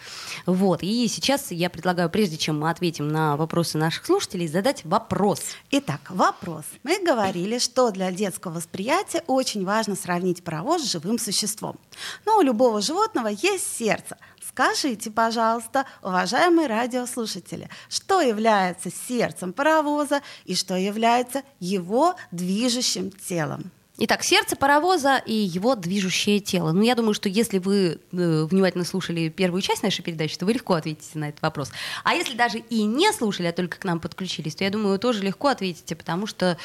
вот. 0.46 0.84
И 0.84 1.08
сейчас 1.08 1.51
я 1.51 1.70
предлагаю, 1.70 2.10
прежде 2.10 2.38
чем 2.38 2.60
мы 2.60 2.70
ответим 2.70 3.08
на 3.08 3.38
вопросы 3.38 3.77
наших 3.77 4.05
слушателей, 4.05 4.48
задать 4.48 4.84
вопрос. 4.86 5.41
Итак, 5.72 6.01
вопрос. 6.10 6.65
Мы 6.84 7.03
говорили, 7.03 7.60
что 7.60 7.91
для 7.91 8.12
детского 8.12 8.53
восприятия 8.53 9.24
очень 9.27 9.65
важно 9.65 9.96
сравнить 9.96 10.43
паровоз 10.43 10.84
с 10.84 10.91
живым 10.91 11.20
существом. 11.20 11.77
Но 12.25 12.38
у 12.38 12.41
любого 12.41 12.81
животного 12.81 13.27
есть 13.27 13.77
сердце– 13.77 14.17
Скажите, 14.51 15.10
пожалуйста, 15.12 15.86
уважаемые 16.03 16.67
радиослушатели, 16.67 17.70
что 17.88 18.20
является 18.20 18.91
сердцем 19.08 19.53
паровоза 19.53 20.22
и 20.43 20.55
что 20.55 20.75
является 20.75 21.43
его 21.62 22.15
движущим 22.31 23.12
телом? 23.12 23.72
Итак, 23.98 24.24
сердце 24.24 24.58
паровоза 24.58 25.17
и 25.25 25.34
его 25.34 25.75
движущее 25.75 26.39
тело. 26.39 26.72
Ну, 26.74 26.81
я 26.81 26.96
думаю, 26.96 27.13
что 27.13 27.29
если 27.29 27.60
вы 27.60 28.00
э, 28.12 28.43
внимательно 28.46 28.84
слушали 28.84 29.29
первую 29.29 29.62
часть 29.62 29.84
нашей 29.84 30.01
передачи, 30.01 30.38
то 30.38 30.46
вы 30.46 30.53
легко 30.53 30.74
ответите 30.74 31.20
на 31.20 31.29
этот 31.29 31.41
вопрос. 31.41 31.72
А 32.03 32.13
если 32.13 32.36
даже 32.36 32.58
и 32.58 32.84
не 32.84 33.13
слушали, 33.13 33.48
а 33.48 33.53
только 33.53 33.77
к 33.77 33.86
нам 33.86 34.00
подключились, 34.00 34.55
то 34.55 34.63
я 34.63 34.70
думаю, 34.70 34.93
вы 34.93 34.98
тоже 34.98 35.22
легко 35.22 35.50
ответите, 35.50 35.96
потому 35.96 36.25
что, 36.25 36.58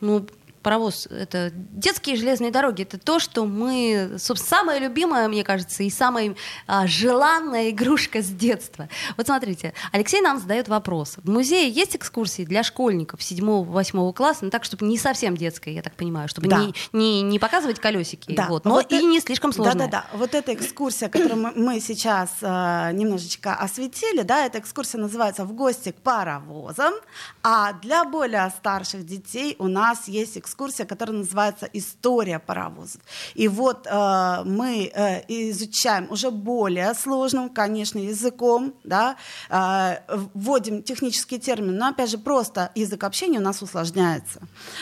ну, 0.00 0.26
паровоз— 0.62 1.06
это 1.10 1.50
детские 1.54 2.16
железные 2.16 2.50
дороги. 2.50 2.82
Это 2.82 2.98
то, 2.98 3.18
что 3.18 3.44
мы, 3.44 4.16
собственно, 4.18 4.60
самая 4.60 4.78
любимая, 4.78 5.28
мне 5.28 5.44
кажется, 5.44 5.82
и 5.82 5.90
самая 5.90 6.34
а, 6.66 6.86
желанная 6.86 7.70
игрушка 7.70 8.22
с 8.22 8.28
детства. 8.28 8.88
Вот 9.16 9.26
смотрите, 9.26 9.72
Алексей 9.92 10.20
нам 10.20 10.38
задает 10.38 10.68
вопрос. 10.68 11.16
В 11.22 11.30
музее 11.30 11.68
есть 11.68 11.96
экскурсии 11.96 12.44
для 12.44 12.62
школьников 12.62 13.20
7-8 13.20 14.12
класса, 14.12 14.44
ну 14.44 14.50
так, 14.50 14.64
чтобы 14.64 14.86
не 14.86 14.98
совсем 14.98 15.36
детская, 15.36 15.72
я 15.72 15.82
так 15.82 15.94
понимаю, 15.94 16.28
чтобы 16.28 16.48
да. 16.48 16.58
не, 16.58 16.74
не, 16.92 17.22
не 17.22 17.38
показывать 17.38 17.80
колесики, 17.80 18.34
да. 18.34 18.46
вот, 18.48 18.64
но 18.64 18.72
вот 18.72 18.92
и 18.92 18.96
это, 18.96 19.04
не 19.04 19.20
слишком 19.20 19.52
сложная. 19.52 19.86
Да-да-да, 19.86 20.18
вот 20.18 20.34
эта 20.34 20.54
экскурсия, 20.54 21.08
которую 21.08 21.52
мы 21.56 21.80
сейчас 21.80 22.30
э, 22.42 22.92
немножечко 22.92 23.54
осветили, 23.54 24.22
да, 24.22 24.46
эта 24.46 24.58
экскурсия 24.58 25.00
называется 25.00 25.44
«В 25.44 25.52
гости 25.52 25.92
к 25.92 25.96
паровозам», 25.96 26.94
а 27.42 27.72
для 27.74 28.04
более 28.04 28.50
старших 28.50 29.06
детей 29.06 29.56
у 29.58 29.68
нас 29.68 30.08
есть 30.08 30.36
экскурсия 30.36 30.49
экскурсия, 30.50 30.86
которая 30.86 31.18
называется 31.18 31.68
«История 31.72 32.38
паровозов». 32.38 33.00
И 33.34 33.48
вот 33.48 33.86
э, 33.86 34.42
мы 34.44 34.90
э, 34.92 35.22
изучаем 35.28 36.10
уже 36.10 36.30
более 36.30 36.94
сложным, 36.94 37.48
конечно, 37.48 37.98
языком, 37.98 38.74
да, 38.84 39.16
э, 39.48 39.98
вводим 40.34 40.82
технические 40.82 41.40
термины, 41.40 41.72
но, 41.72 41.88
опять 41.88 42.10
же, 42.10 42.18
просто 42.18 42.70
язык 42.74 43.04
общения 43.04 43.38
у 43.38 43.42
нас 43.42 43.62
усложняется. 43.62 44.40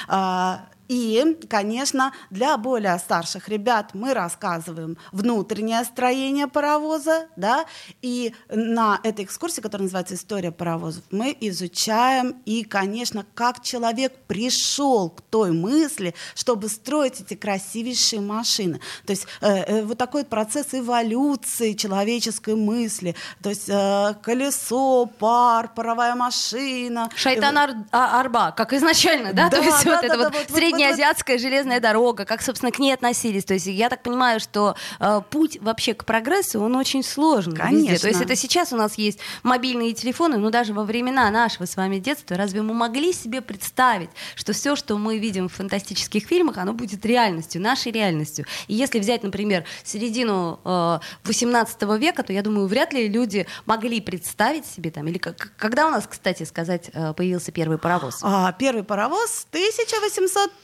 Э, 0.08 0.58
и, 0.88 1.38
конечно, 1.48 2.12
для 2.30 2.56
более 2.56 2.98
старших 2.98 3.48
ребят 3.48 3.90
мы 3.92 4.14
рассказываем 4.14 4.96
внутреннее 5.12 5.84
строение 5.84 6.48
паровоза, 6.48 7.28
да, 7.36 7.66
и 8.00 8.34
на 8.48 8.98
этой 9.02 9.24
экскурсии, 9.26 9.60
которая 9.60 9.84
называется 9.84 10.14
«История 10.14 10.50
паровозов», 10.50 11.04
мы 11.10 11.36
изучаем 11.40 12.36
и, 12.46 12.64
конечно, 12.64 13.24
как 13.34 13.62
человек 13.62 14.14
пришел 14.26 15.10
к 15.10 15.20
той 15.20 15.52
мысли, 15.52 16.14
чтобы 16.34 16.68
строить 16.68 17.20
эти 17.20 17.34
красивейшие 17.34 18.20
машины. 18.20 18.80
То 19.04 19.10
есть 19.10 19.26
э, 19.40 19.48
э, 19.48 19.82
вот 19.84 19.98
такой 19.98 20.24
процесс 20.24 20.68
эволюции 20.72 21.74
человеческой 21.74 22.56
мысли, 22.56 23.14
то 23.42 23.50
есть 23.50 23.68
э, 23.68 24.14
колесо, 24.22 25.06
пар, 25.06 25.70
паровая 25.74 26.14
машина. 26.14 27.10
Шайтан 27.14 27.58
Ар- 27.58 27.76
а, 27.92 28.20
Арба, 28.20 28.52
как 28.52 28.72
изначально, 28.72 29.32
да? 29.34 29.50
да 29.50 29.58
то 29.58 29.62
есть 29.62 29.84
да, 29.84 29.90
вот 29.90 30.00
да, 30.00 30.06
это 30.06 30.16
да, 30.16 30.24
вот, 30.24 30.34
вот 30.48 30.56
среднее 30.56 30.77
среднеазиатская 30.78 31.38
железная 31.38 31.80
дорога, 31.80 32.24
как, 32.24 32.42
собственно, 32.42 32.72
к 32.72 32.78
ней 32.78 32.92
относились. 32.92 33.44
То 33.44 33.54
есть 33.54 33.66
я 33.66 33.88
так 33.88 34.02
понимаю, 34.02 34.40
что 34.40 34.76
э, 35.00 35.20
путь 35.30 35.58
вообще 35.60 35.94
к 35.94 36.04
прогрессу, 36.04 36.60
он 36.60 36.76
очень 36.76 37.02
сложный. 37.02 37.56
Конечно. 37.56 37.92
Везде. 37.92 37.98
То 37.98 38.08
есть 38.08 38.20
это 38.20 38.36
сейчас 38.36 38.72
у 38.72 38.76
нас 38.76 38.96
есть 38.96 39.18
мобильные 39.42 39.92
телефоны, 39.92 40.38
но 40.38 40.50
даже 40.50 40.72
во 40.72 40.84
времена 40.84 41.30
нашего 41.30 41.66
с 41.66 41.76
вами 41.76 41.98
детства, 41.98 42.36
разве 42.36 42.62
мы 42.62 42.74
могли 42.74 43.12
себе 43.12 43.40
представить, 43.40 44.10
что 44.34 44.52
все, 44.52 44.76
что 44.76 44.96
мы 44.96 45.18
видим 45.18 45.48
в 45.48 45.54
фантастических 45.54 46.24
фильмах, 46.24 46.58
оно 46.58 46.72
будет 46.72 47.04
реальностью, 47.04 47.60
нашей 47.60 47.92
реальностью. 47.92 48.44
И 48.68 48.74
если 48.74 48.98
взять, 48.98 49.22
например, 49.22 49.64
середину 49.84 50.60
э, 50.64 50.98
18 51.24 51.82
века, 51.98 52.22
то 52.22 52.32
я 52.32 52.42
думаю, 52.42 52.66
вряд 52.66 52.92
ли 52.92 53.08
люди 53.08 53.46
могли 53.66 54.00
представить 54.00 54.66
себе 54.66 54.90
там, 54.90 55.06
или 55.08 55.18
как, 55.18 55.52
когда 55.56 55.86
у 55.86 55.90
нас, 55.90 56.06
кстати 56.06 56.44
сказать, 56.44 56.90
э, 56.92 57.12
появился 57.14 57.52
первый 57.52 57.78
паровоз? 57.78 58.20
А, 58.22 58.52
первый 58.52 58.84
паровоз 58.84 59.46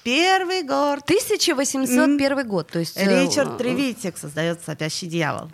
1801 0.05 0.67
год. 0.67 1.01
1801 1.05 2.47
год, 2.49 2.69
то 2.69 2.79
есть... 2.79 2.97
э, 2.97 3.25
Ричард 3.25 3.57
Тревитик 3.59 4.19
создает 4.19 4.61
«Сопящий 4.63 5.09
дьявол». 5.09 5.51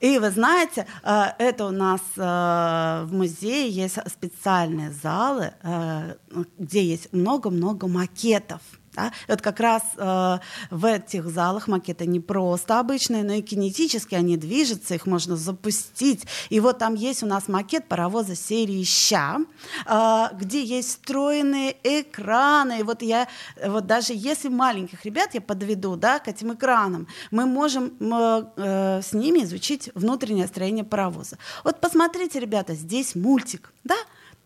И 0.00 0.18
вы 0.18 0.30
знаете, 0.30 0.86
э, 1.02 1.24
это 1.38 1.66
у 1.66 1.70
нас 1.70 2.00
э, 2.16 3.04
в 3.04 3.12
музее 3.12 3.68
есть 3.68 3.98
специальные 4.10 4.92
залы, 4.92 5.52
э, 5.62 6.14
где 6.58 6.82
есть 6.82 7.12
много-много 7.12 7.86
макетов. 7.86 8.60
Да? 8.98 9.12
Вот 9.28 9.42
как 9.42 9.60
раз 9.60 9.82
э, 9.96 10.38
в 10.70 10.84
этих 10.84 11.28
залах 11.28 11.68
макеты 11.68 12.04
не 12.04 12.18
просто 12.18 12.80
обычные, 12.80 13.22
но 13.22 13.34
и 13.34 13.42
кинетически 13.42 14.16
они 14.16 14.36
движутся, 14.36 14.96
их 14.96 15.06
можно 15.06 15.36
запустить. 15.36 16.26
И 16.50 16.58
вот 16.58 16.78
там 16.78 16.94
есть 16.94 17.22
у 17.22 17.26
нас 17.26 17.46
макет 17.46 17.86
паровоза 17.86 18.34
серии 18.34 18.82
«Ща», 18.82 19.38
э, 19.86 20.24
где 20.32 20.64
есть 20.64 20.88
встроенные 20.88 21.76
экраны. 21.84 22.80
И 22.80 22.82
вот 22.82 23.02
я, 23.02 23.28
вот 23.64 23.86
даже 23.86 24.14
если 24.16 24.48
маленьких 24.48 25.04
ребят 25.04 25.32
я 25.34 25.40
подведу 25.40 25.94
да, 25.94 26.18
к 26.18 26.26
этим 26.26 26.54
экранам, 26.54 27.06
мы 27.30 27.46
можем 27.46 27.92
э, 28.00 29.00
с 29.00 29.12
ними 29.12 29.44
изучить 29.44 29.90
внутреннее 29.94 30.48
строение 30.48 30.84
паровоза. 30.84 31.38
Вот 31.62 31.80
посмотрите, 31.80 32.40
ребята, 32.40 32.74
здесь 32.74 33.14
мультик, 33.14 33.72
да? 33.84 33.94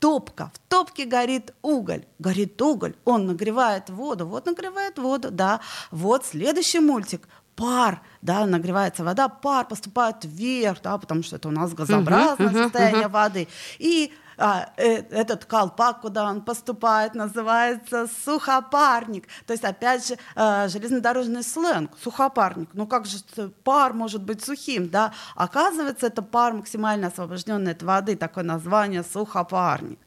Топка. 0.03 0.51
В 0.53 0.59
топке 0.69 1.05
горит 1.05 1.55
уголь. 1.63 2.05
Горит 2.19 2.61
уголь. 2.61 2.95
Он 3.05 3.27
нагревает 3.27 3.89
воду. 3.89 4.27
Вот 4.27 4.47
нагревает 4.47 4.99
воду, 4.99 5.31
да. 5.31 5.61
Вот 5.93 6.27
следующий 6.27 6.81
мультик. 6.81 7.29
Пар, 7.55 8.01
да, 8.23 8.47
нагревается 8.47 9.05
вода, 9.05 9.29
пар 9.29 9.69
поступает 9.69 10.17
вверх, 10.25 10.79
да, 10.83 10.97
потому 10.99 11.23
что 11.23 11.37
это 11.37 11.49
у 11.49 11.51
нас 11.51 11.75
газообразное 11.75 12.49
мгм, 12.49 12.63
состояние 12.65 13.09
воды. 13.09 13.47
И 13.79 14.13
а, 14.39 14.71
э, 14.77 15.03
этот 15.11 15.45
колпак, 15.45 16.01
куда 16.01 16.25
он 16.25 16.43
поступает, 16.43 17.15
называется 17.15 18.09
сухопарник. 18.25 19.27
То 19.47 19.53
есть, 19.53 19.65
опять 19.65 20.07
же, 20.07 20.17
э, 20.37 20.69
железнодорожный 20.69 21.43
сленг, 21.43 21.91
сухопарник. 22.03 22.71
Ну 22.73 22.87
как 22.87 23.07
же 23.07 23.19
пар 23.65 23.93
может 23.93 24.23
быть 24.23 24.45
сухим, 24.45 24.89
да? 24.89 25.13
Оказывается, 25.35 26.07
это 26.07 26.23
пар 26.23 26.53
максимально 26.55 27.09
освобожденный 27.09 27.73
от 27.73 27.83
воды, 27.83 28.17
такое 28.17 28.45
название 28.45 29.03
сухопарник. 29.03 29.99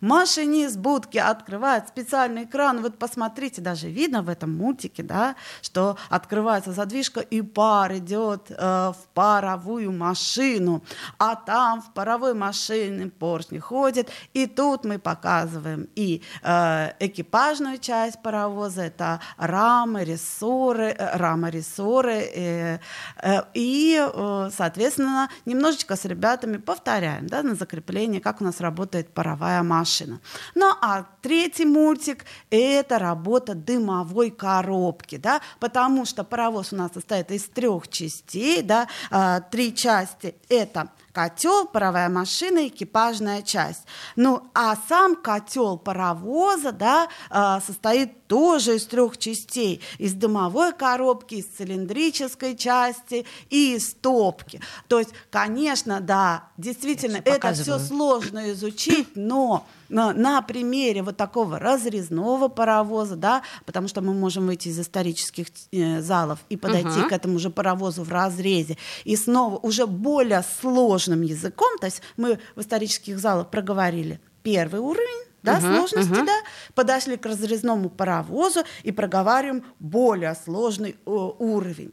Машинист 0.00 0.76
будки 0.76 1.18
открывает 1.18 1.88
специальный 1.88 2.44
экран. 2.44 2.82
Вот 2.82 2.98
посмотрите, 2.98 3.60
даже 3.60 3.88
видно 3.88 4.22
в 4.22 4.28
этом 4.28 4.54
мультике, 4.54 5.02
да, 5.02 5.36
что 5.62 5.96
открывается 6.10 6.72
задвижка, 6.72 7.20
и 7.20 7.42
пар 7.42 7.94
идет 7.96 8.50
э, 8.50 8.54
в 8.56 8.96
паровую 9.14 9.92
машину. 9.92 10.82
А 11.18 11.36
там 11.36 11.82
в 11.82 11.92
паровой 11.92 12.34
машине 12.34 13.06
поршни 13.08 13.58
ходят. 13.74 14.08
И 14.34 14.46
тут 14.46 14.84
мы 14.84 14.98
показываем 14.98 15.88
и 15.96 16.22
э, 16.42 16.92
экипажную 17.00 17.78
часть 17.78 18.22
паровоза, 18.22 18.82
это 18.82 19.20
рамы, 19.36 20.04
рессоры, 20.04 20.94
э, 20.96 21.16
рамы, 21.16 21.50
рессоры. 21.50 22.18
э, 22.34 22.78
э, 23.22 23.42
и, 23.54 23.98
э, 23.98 24.50
соответственно, 24.56 25.28
немножечко 25.46 25.96
с 25.96 26.04
ребятами 26.04 26.58
повторяем 26.58 27.26
да, 27.26 27.42
на 27.42 27.54
закрепление, 27.56 28.20
как 28.20 28.40
у 28.40 28.44
нас 28.44 28.60
работает 28.60 29.12
паровая 29.12 29.62
машина. 29.64 30.20
Ну 30.54 30.66
а 30.80 31.04
третий 31.22 31.66
мультик– 31.66 32.24
это 32.50 32.98
работа 32.98 33.54
дымовой 33.54 34.30
коробки, 34.30 35.16
да, 35.18 35.40
потому 35.58 36.04
что 36.06 36.22
паровоз 36.24 36.72
у 36.72 36.76
нас 36.76 36.92
состоит 36.92 37.32
из 37.32 37.44
трех 37.44 37.88
частей, 37.88 38.62
да, 38.62 38.86
а, 39.10 39.40
три 39.40 39.74
части– 39.74 40.34
это 40.48 40.88
котел, 41.14 41.66
паровая 41.66 42.08
машина, 42.08 42.66
экипажная 42.66 43.40
часть. 43.42 43.86
Ну, 44.16 44.50
а 44.52 44.76
сам 44.88 45.14
котел 45.14 45.78
паровоза, 45.78 46.72
да, 46.72 47.08
а, 47.30 47.60
состоит 47.60 48.23
тоже 48.34 48.74
из 48.74 48.86
трех 48.86 49.16
частей. 49.16 49.80
Из 49.98 50.12
дымовой 50.14 50.72
коробки, 50.72 51.36
из 51.36 51.46
цилиндрической 51.46 52.56
части 52.56 53.24
и 53.48 53.76
из 53.76 53.94
топки. 53.94 54.60
То 54.88 54.98
есть, 54.98 55.10
конечно, 55.30 56.00
да, 56.00 56.48
действительно, 56.56 57.22
это 57.24 57.52
все 57.54 57.78
сложно 57.78 58.50
изучить, 58.50 59.06
но 59.14 59.64
на, 59.88 60.12
на 60.12 60.42
примере 60.42 61.02
вот 61.02 61.16
такого 61.16 61.60
разрезного 61.60 62.48
паровоза, 62.48 63.14
да, 63.14 63.42
потому 63.66 63.86
что 63.86 64.00
мы 64.00 64.14
можем 64.14 64.46
выйти 64.48 64.66
из 64.66 64.80
исторических 64.80 65.46
э, 65.70 66.00
залов 66.00 66.40
и 66.48 66.56
подойти 66.56 66.98
Мгм. 67.00 67.08
к 67.08 67.12
этому 67.12 67.38
же 67.38 67.50
паровозу 67.50 68.02
в 68.02 68.10
разрезе, 68.10 68.76
и 69.04 69.14
снова 69.14 69.58
уже 69.58 69.86
более 69.86 70.44
сложным 70.60 71.22
языком, 71.22 71.78
то 71.78 71.86
есть 71.86 72.02
мы 72.16 72.40
в 72.56 72.60
исторических 72.62 73.20
залах 73.20 73.50
проговорили 73.50 74.18
первый 74.42 74.80
уровень, 74.80 75.24
да, 75.44 75.60
Мгм, 75.60 75.74
сложности, 75.76 76.12
мгм. 76.12 76.26
да, 76.26 76.32
подошли 76.74 77.16
к 77.16 77.26
разрезному 77.26 77.88
паровозу 77.88 78.60
и 78.82 78.92
проговариваем 78.92 79.64
более 79.78 80.34
сложный 80.34 80.90
э, 80.90 81.10
уровень. 81.10 81.92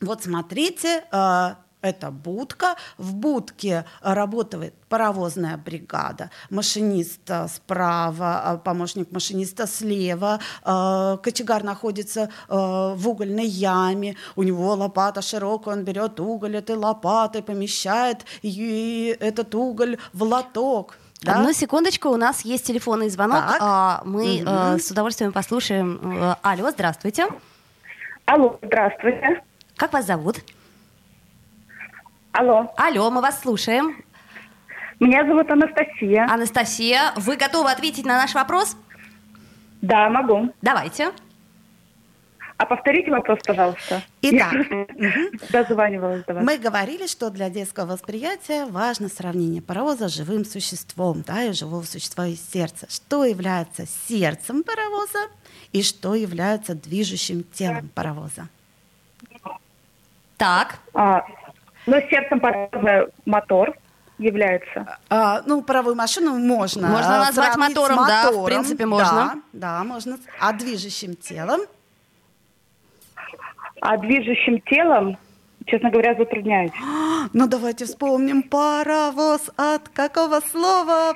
Вот 0.00 0.22
смотрите, 0.22 1.04
э, 1.10 1.54
это 1.80 2.10
будка. 2.10 2.76
В 2.98 3.14
будке 3.14 3.84
работает 4.02 4.74
паровозная 4.88 5.56
бригада. 5.56 6.30
Машинист 6.50 7.28
э, 7.28 7.48
справа, 7.48 8.60
помощник 8.64 9.10
машиниста 9.10 9.66
слева. 9.66 10.38
Кочегар 10.62 11.64
находится 11.64 12.30
в 12.48 13.08
угольной 13.08 13.46
яме. 13.46 14.16
У 14.36 14.42
него 14.42 14.74
лопата 14.74 15.22
широкая, 15.22 15.76
он 15.76 15.84
берет 15.84 16.20
уголь 16.20 16.56
этой 16.56 16.76
лопатой, 16.76 17.42
помещает 17.42 18.24
и 18.42 19.16
этот 19.20 19.54
уголь 19.54 19.96
в 20.12 20.22
лоток. 20.22 20.96
Да? 21.22 21.36
Одну 21.38 21.52
секундочку, 21.52 22.08
у 22.08 22.16
нас 22.16 22.44
есть 22.44 22.66
телефонный 22.66 23.08
звонок. 23.08 23.44
Так. 23.46 23.56
А, 23.60 24.02
Мы 24.04 24.42
э, 24.44 24.78
с 24.78 24.90
удовольствием 24.90 25.32
послушаем. 25.32 26.00
Э, 26.20 26.34
Алло, 26.42 26.70
здравствуйте. 26.70 27.26
Алло, 28.24 28.58
здравствуйте. 28.62 29.42
Как 29.76 29.92
вас 29.92 30.06
зовут? 30.06 30.38
Алло, 32.32 32.72
Алло, 32.76 33.10
мы 33.10 33.20
вас 33.20 33.40
слушаем. 33.40 34.02
меня 35.00 35.24
зовут 35.26 35.50
Анастасия. 35.50 36.26
Анастасия, 36.28 37.12
вы 37.16 37.36
готовы 37.36 37.70
ответить 37.70 38.06
на 38.06 38.16
наш 38.16 38.34
вопрос? 38.34 38.76
Да, 39.80 40.08
могу. 40.08 40.52
Давайте. 40.62 41.10
А 42.56 42.66
повторите 42.66 43.10
вопрос, 43.10 43.38
пожалуйста. 43.44 44.02
Итак, 44.22 44.54
дозванивалась 45.50 46.24
до 46.24 46.34
вас. 46.34 46.44
Мы 46.44 46.58
говорили, 46.58 47.06
что 47.06 47.30
для 47.30 47.50
детского 47.50 47.86
восприятия 47.86 48.66
важно 48.66 49.08
сравнение 49.08 49.62
паровоза 49.62 50.08
с 50.08 50.14
живым 50.14 50.44
существом, 50.44 51.22
да, 51.26 51.44
и 51.44 51.52
живого 51.52 51.82
существа 51.82 52.26
из 52.26 52.40
сердца. 52.50 52.86
Что 52.88 53.24
является 53.24 53.86
сердцем 54.08 54.62
паровоза 54.62 55.28
и 55.72 55.82
что 55.82 56.14
является 56.14 56.74
движущим 56.74 57.44
телом 57.52 57.88
паровоза? 57.94 58.48
Так, 60.36 60.78
А, 60.92 61.24
но 61.86 62.00
сердцем 62.00 62.40
паровоза 62.40 63.10
мотор 63.26 63.76
является. 64.18 64.98
А, 65.08 65.42
ну, 65.46 65.62
паровую 65.62 65.96
машину 65.96 66.38
можно 66.38 66.88
Можно 66.88 67.22
а, 67.22 67.24
назвать 67.26 67.54
с 67.54 67.56
мотором, 67.56 67.96
да, 68.06 68.30
в 68.30 68.44
принципе, 68.44 68.86
можно. 68.86 69.42
Да, 69.52 69.78
да, 69.78 69.84
можно. 69.84 70.18
А 70.40 70.52
движущим 70.52 71.16
телом? 71.16 71.62
А 73.84 73.96
движущим 73.96 74.60
телом, 74.60 75.18
честно 75.66 75.90
говоря, 75.90 76.14
затрудняюсь. 76.14 76.72
Ну, 77.32 77.46
давайте 77.46 77.84
вспомним 77.84 78.42
паровоз. 78.42 79.50
От 79.56 79.88
какого 79.88 80.40
слова? 80.40 81.14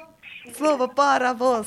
Слово 0.57 0.87
паровоз. 0.87 1.67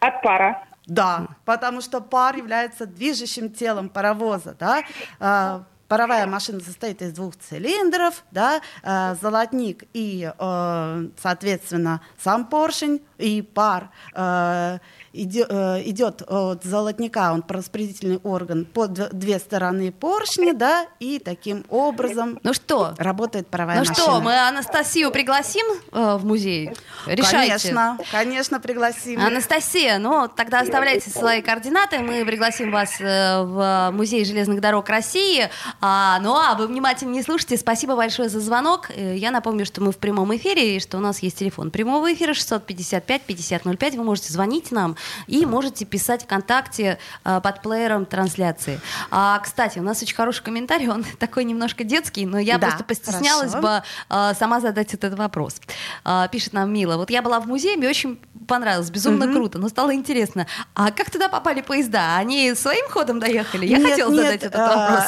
От 0.00 0.22
пара. 0.22 0.64
Да, 0.86 1.28
потому 1.44 1.80
что 1.80 2.00
пар 2.00 2.36
является 2.36 2.86
движущим 2.86 3.50
телом 3.50 3.88
паровоза, 3.88 4.56
да. 4.58 5.64
Паровая 5.88 6.26
машина 6.26 6.58
состоит 6.60 7.00
из 7.00 7.12
двух 7.12 7.36
цилиндров, 7.36 8.24
да, 8.32 8.60
э, 8.82 9.14
золотник 9.22 9.84
и, 9.92 10.32
э, 10.36 11.08
соответственно, 11.22 12.00
сам 12.22 12.46
поршень 12.46 13.02
и 13.18 13.40
пар 13.40 13.90
э, 14.14 14.78
идет 15.12 16.22
от 16.22 16.64
золотника, 16.64 17.32
он 17.32 17.44
распределительный 17.48 18.18
орган, 18.18 18.64
по 18.66 18.86
две 18.88 19.38
стороны 19.38 19.92
поршни, 19.92 20.52
да, 20.52 20.86
и 20.98 21.18
таким 21.18 21.64
образом 21.70 22.38
ну 22.42 22.52
что? 22.52 22.94
работает 22.98 23.46
паровая 23.46 23.76
ну 23.76 23.84
машина. 23.86 23.96
Ну 23.98 24.12
что, 24.12 24.20
мы 24.20 24.36
Анастасию 24.36 25.10
пригласим 25.10 25.64
в 25.92 26.24
музей? 26.26 26.72
Решайте. 27.06 27.52
Конечно, 27.52 27.98
конечно, 28.10 28.60
пригласим. 28.60 29.24
Анастасия, 29.24 29.98
ну 29.98 30.28
тогда 30.28 30.60
оставляйте 30.60 31.08
свои 31.10 31.40
координаты, 31.40 32.00
мы 32.00 32.24
пригласим 32.26 32.70
вас 32.70 32.98
в 32.98 33.90
Музей 33.92 34.24
железных 34.24 34.60
дорог 34.60 34.88
России. 34.88 35.48
А, 35.80 36.18
ну 36.20 36.34
а 36.34 36.54
вы 36.54 36.66
внимательно 36.66 37.12
не 37.12 37.22
слушайте. 37.22 37.56
Спасибо 37.56 37.96
большое 37.96 38.28
за 38.28 38.40
звонок. 38.40 38.90
Э, 38.90 39.16
я 39.16 39.30
напомню, 39.30 39.66
что 39.66 39.82
мы 39.82 39.92
в 39.92 39.98
прямом 39.98 40.34
эфире 40.36 40.76
и 40.76 40.80
что 40.80 40.96
у 40.96 41.00
нас 41.00 41.20
есть 41.20 41.38
телефон 41.38 41.70
прямого 41.70 42.12
эфира 42.12 42.32
655-5005. 42.32 43.96
Вы 43.96 44.04
можете 44.04 44.32
звонить 44.32 44.72
нам 44.72 44.96
и 45.26 45.44
можете 45.44 45.84
писать 45.84 46.24
ВКонтакте 46.24 46.98
э, 47.24 47.40
под 47.40 47.62
плеером 47.62 48.06
трансляции. 48.06 48.80
А, 49.10 49.38
кстати, 49.38 49.78
у 49.78 49.82
нас 49.82 50.02
очень 50.02 50.14
хороший 50.14 50.42
комментарий, 50.42 50.88
он 50.88 51.04
такой 51.18 51.44
немножко 51.44 51.84
детский, 51.84 52.26
но 52.26 52.38
я 52.38 52.58
да, 52.58 52.68
просто 52.68 52.84
постеснялась 52.84 53.52
хорошо. 53.52 53.68
бы 53.68 53.82
а, 54.08 54.34
сама 54.34 54.60
задать 54.60 54.94
этот 54.94 55.18
вопрос. 55.18 55.60
А, 56.04 56.28
пишет 56.28 56.52
нам 56.52 56.72
Мила. 56.72 56.96
Вот 56.96 57.10
я 57.10 57.22
была 57.22 57.40
в 57.40 57.46
музее, 57.46 57.76
мне 57.76 57.88
очень 57.88 58.18
понравилось, 58.46 58.90
безумно 58.90 59.26
угу. 59.26 59.34
круто, 59.34 59.58
но 59.58 59.68
стало 59.68 59.94
интересно, 59.94 60.46
а 60.74 60.90
как 60.90 61.10
туда 61.10 61.28
попали 61.28 61.60
поезда? 61.60 62.16
Они 62.16 62.54
своим 62.54 62.88
ходом 62.88 63.20
доехали? 63.20 63.66
Я 63.66 63.78
нет, 63.78 63.90
хотела 63.90 64.10
нет, 64.10 64.24
задать 64.24 64.42
этот 64.44 64.60
вопрос. 64.60 65.04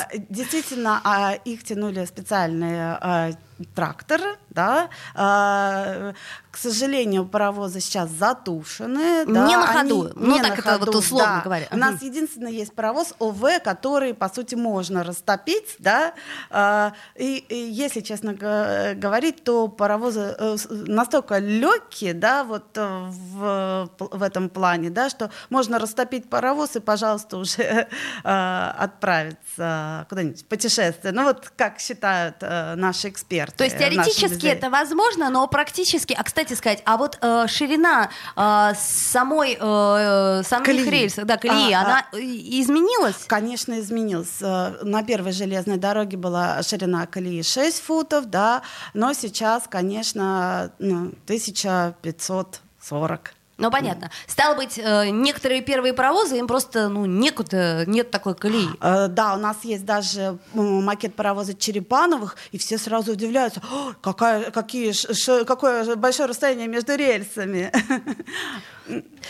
Действительно, 0.58 1.00
а, 1.04 1.34
их 1.34 1.62
тянули 1.62 2.04
специальные 2.04 2.98
а, 3.00 3.30
тракторы, 3.74 4.36
да. 4.50 4.88
А, 5.14 6.12
к 6.50 6.56
сожалению, 6.56 7.24
паровозы 7.24 7.80
сейчас 7.80 8.10
затушены. 8.10 9.24
Не 9.26 9.32
да, 9.32 9.46
на 9.46 9.66
ходу, 9.66 10.02
они, 10.04 10.12
ну 10.16 10.34
не 10.34 10.40
так 10.40 10.50
на 10.50 10.54
это 10.54 10.62
ходу, 10.62 10.86
вот 10.86 10.94
условно 10.96 11.36
да. 11.36 11.40
говоря. 11.42 11.66
У 11.70 11.76
нас 11.76 12.02
единственный 12.02 12.52
есть 12.52 12.72
паровоз 12.72 13.14
ОВ, 13.18 13.62
который, 13.62 14.14
по 14.14 14.28
сути, 14.28 14.54
можно 14.54 15.04
растопить, 15.04 15.76
да. 15.78 16.14
А, 16.50 16.94
и, 17.16 17.44
и 17.48 17.54
если 17.54 18.00
честно 18.00 18.34
говорить, 18.34 19.44
то 19.44 19.68
паровозы 19.68 20.34
э, 20.38 20.56
настолько 20.68 21.38
легкие, 21.38 22.14
да, 22.14 22.44
вот 22.44 22.76
э, 22.76 23.06
в, 23.08 23.90
в 23.98 24.22
этом 24.22 24.48
плане, 24.48 24.90
да, 24.90 25.10
что 25.10 25.30
можно 25.50 25.78
растопить 25.78 26.28
паровоз 26.28 26.76
и, 26.76 26.80
пожалуйста, 26.80 27.36
уже 27.36 27.88
э, 28.24 28.72
отправиться 28.78 30.06
куда-нибудь 30.08 30.42
в 30.42 30.46
путешествие. 30.46 31.12
Ну 31.12 31.24
вот 31.24 31.52
как 31.56 31.78
считают 31.78 32.40
наши 32.40 33.08
эксперты. 33.08 33.47
То 33.56 33.64
есть 33.64 33.78
теоретически 33.78 34.46
это 34.46 34.70
возможно, 34.70 35.30
но 35.30 35.46
практически, 35.46 36.12
а 36.12 36.22
кстати 36.22 36.54
сказать, 36.54 36.82
а 36.84 36.96
вот 36.96 37.18
э, 37.20 37.46
ширина 37.48 38.10
э, 38.36 38.72
самой 38.76 39.58
э, 39.60 40.42
самих 40.44 40.66
колеи. 40.66 40.88
рельс, 40.88 41.14
да, 41.16 41.36
колеи, 41.36 41.72
а, 41.72 41.80
она 41.80 42.06
а... 42.12 42.16
изменилась? 42.16 43.24
Конечно, 43.26 43.80
изменилась. 43.80 44.40
Э, 44.40 44.78
на 44.82 45.02
первой 45.02 45.32
железной 45.32 45.78
дороге 45.78 46.16
была 46.16 46.62
ширина 46.62 47.06
колеи 47.06 47.42
6 47.42 47.82
футов, 47.82 48.26
да, 48.26 48.62
но 48.94 49.12
сейчас, 49.12 49.64
конечно, 49.68 50.72
ну, 50.78 51.12
1540 51.26 53.34
ну, 53.58 53.72
понятно. 53.72 54.10
Стало 54.28 54.54
быть, 54.54 54.78
э, 54.78 55.10
некоторые 55.10 55.62
первые 55.62 55.92
паровозы, 55.92 56.38
им 56.38 56.46
просто 56.46 56.88
ну, 56.88 57.06
некуда, 57.06 57.84
нет 57.86 58.10
такой 58.10 58.36
колеи. 58.36 58.68
Э, 58.80 59.08
да, 59.08 59.34
у 59.34 59.38
нас 59.38 59.56
есть 59.64 59.84
даже 59.84 60.38
макет 60.54 61.16
паровоза 61.16 61.54
Черепановых, 61.54 62.36
и 62.52 62.58
все 62.58 62.78
сразу 62.78 63.12
удивляются, 63.12 63.60
какая, 64.00 64.52
какие, 64.52 64.92
ш, 64.92 65.44
какое 65.44 65.96
большое 65.96 66.28
расстояние 66.28 66.68
между 66.68 66.94
рельсами. 66.94 67.72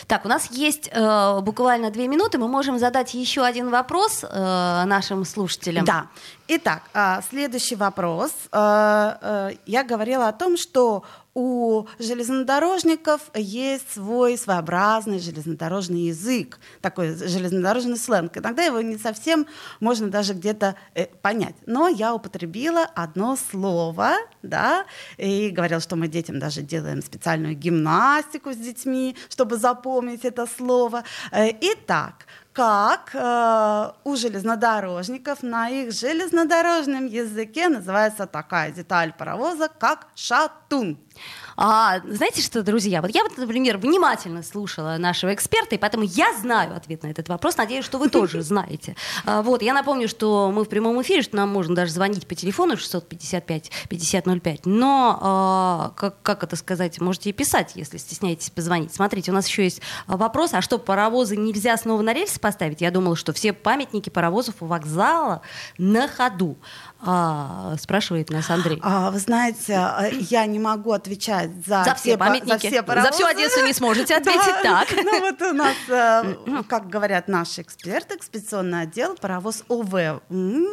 Так, 0.06 0.24
у 0.24 0.28
нас 0.28 0.52
есть 0.52 0.88
э, 0.92 1.40
буквально 1.40 1.90
две 1.90 2.06
минуты, 2.06 2.38
мы 2.38 2.46
можем 2.46 2.78
задать 2.78 3.14
еще 3.14 3.42
один 3.42 3.70
вопрос 3.70 4.22
э, 4.22 4.84
нашим 4.84 5.24
слушателям. 5.24 5.84
Да. 5.84 6.06
Итак, 6.50 6.84
э, 6.94 7.20
следующий 7.28 7.76
вопрос. 7.76 8.32
Э, 8.52 9.18
э, 9.20 9.50
я 9.66 9.84
говорила 9.84 10.28
о 10.28 10.32
том, 10.32 10.56
что 10.56 11.04
у 11.34 11.86
железнодорожников 11.98 13.20
есть 13.34 13.92
свой 13.92 14.38
своеобразный 14.38 15.20
железнодорожный 15.20 16.06
язык, 16.08 16.58
такой 16.80 17.14
железнодорожный 17.14 17.98
сленг. 17.98 18.38
Иногда 18.38 18.62
его 18.62 18.80
не 18.80 18.96
совсем 18.96 19.46
можно 19.78 20.08
даже 20.08 20.32
где-то 20.32 20.74
э, 20.94 21.04
понять. 21.20 21.54
Но 21.66 21.86
я 21.86 22.14
употребила 22.14 22.82
одно 22.94 23.36
слово, 23.36 24.14
да, 24.42 24.86
и 25.18 25.50
говорила, 25.50 25.80
что 25.80 25.96
мы 25.96 26.08
детям 26.08 26.38
даже 26.38 26.62
делаем 26.62 27.02
специальную 27.02 27.54
гимнастику 27.54 28.52
с 28.52 28.56
детьми, 28.56 29.14
чтобы 29.28 29.58
запомнить 29.58 30.24
это 30.24 30.46
слово. 30.46 31.04
Э, 31.30 31.50
итак, 31.60 32.26
как 32.58 33.10
э, 33.14 33.92
у 34.02 34.16
железнодорожников 34.16 35.44
на 35.44 35.68
их 35.68 35.92
железнодорожном 35.92 37.06
языке 37.06 37.68
называется 37.68 38.26
такая 38.26 38.72
деталь 38.72 39.12
паровоза, 39.16 39.68
как 39.68 40.08
шатун. 40.16 40.98
А, 41.60 42.00
знаете 42.08 42.40
что, 42.40 42.62
друзья, 42.62 43.02
вот 43.02 43.10
я 43.10 43.24
вот, 43.24 43.36
например, 43.36 43.78
внимательно 43.78 44.44
слушала 44.44 44.96
нашего 44.96 45.34
эксперта, 45.34 45.74
и 45.74 45.78
поэтому 45.78 46.04
я 46.04 46.32
знаю 46.34 46.76
ответ 46.76 47.02
на 47.02 47.08
этот 47.08 47.28
вопрос. 47.28 47.56
Надеюсь, 47.56 47.84
что 47.84 47.98
вы 47.98 48.08
тоже 48.10 48.42
знаете. 48.42 48.94
А, 49.24 49.42
вот, 49.42 49.62
я 49.62 49.74
напомню, 49.74 50.08
что 50.08 50.52
мы 50.54 50.64
в 50.64 50.68
прямом 50.68 51.02
эфире, 51.02 51.22
что 51.22 51.36
нам 51.36 51.48
можно 51.48 51.74
даже 51.74 51.90
звонить 51.92 52.28
по 52.28 52.36
телефону 52.36 52.74
655-5005. 52.74 54.60
Но, 54.66 55.18
а, 55.20 55.92
как, 55.96 56.22
как 56.22 56.44
это 56.44 56.54
сказать, 56.54 57.00
можете 57.00 57.30
и 57.30 57.32
писать, 57.32 57.72
если 57.74 57.96
стесняетесь 57.98 58.50
позвонить. 58.50 58.94
Смотрите, 58.94 59.32
у 59.32 59.34
нас 59.34 59.48
еще 59.48 59.64
есть 59.64 59.82
вопрос, 60.06 60.54
а 60.54 60.62
что, 60.62 60.78
паровозы 60.78 61.36
нельзя 61.36 61.76
снова 61.76 62.02
на 62.02 62.12
рельсы 62.12 62.38
поставить? 62.48 62.80
Я 62.80 62.90
думала, 62.90 63.14
что 63.14 63.34
все 63.34 63.52
памятники 63.52 64.08
паровозов 64.08 64.54
у 64.60 64.66
вокзала 64.66 65.42
на 65.76 66.08
ходу. 66.08 66.56
А, 67.00 67.76
спрашивает 67.78 68.30
нас 68.30 68.50
Андрей. 68.50 68.80
А, 68.82 69.12
вы 69.12 69.20
знаете, 69.20 69.88
я 70.30 70.44
не 70.46 70.58
могу 70.58 70.90
отвечать 70.90 71.50
за, 71.64 71.84
за 71.84 71.94
все 71.94 72.18
памятники, 72.18 72.50
за, 72.50 72.58
все 72.58 72.84
за 72.84 73.10
всю 73.12 73.24
Одессу 73.24 73.64
не 73.64 73.72
сможете 73.72 74.14
ответить 74.16 74.54
да. 74.64 74.84
так. 74.84 74.88
Ну 75.04 75.20
вот 75.20 75.40
у 75.40 75.52
нас, 75.52 75.76
э, 75.88 76.62
как 76.68 76.88
говорят 76.88 77.28
наши 77.28 77.62
эксперты, 77.62 78.16
экспедиционный 78.16 78.82
отдел, 78.82 79.14
паровоз 79.14 79.62
ОВ. 79.68 79.94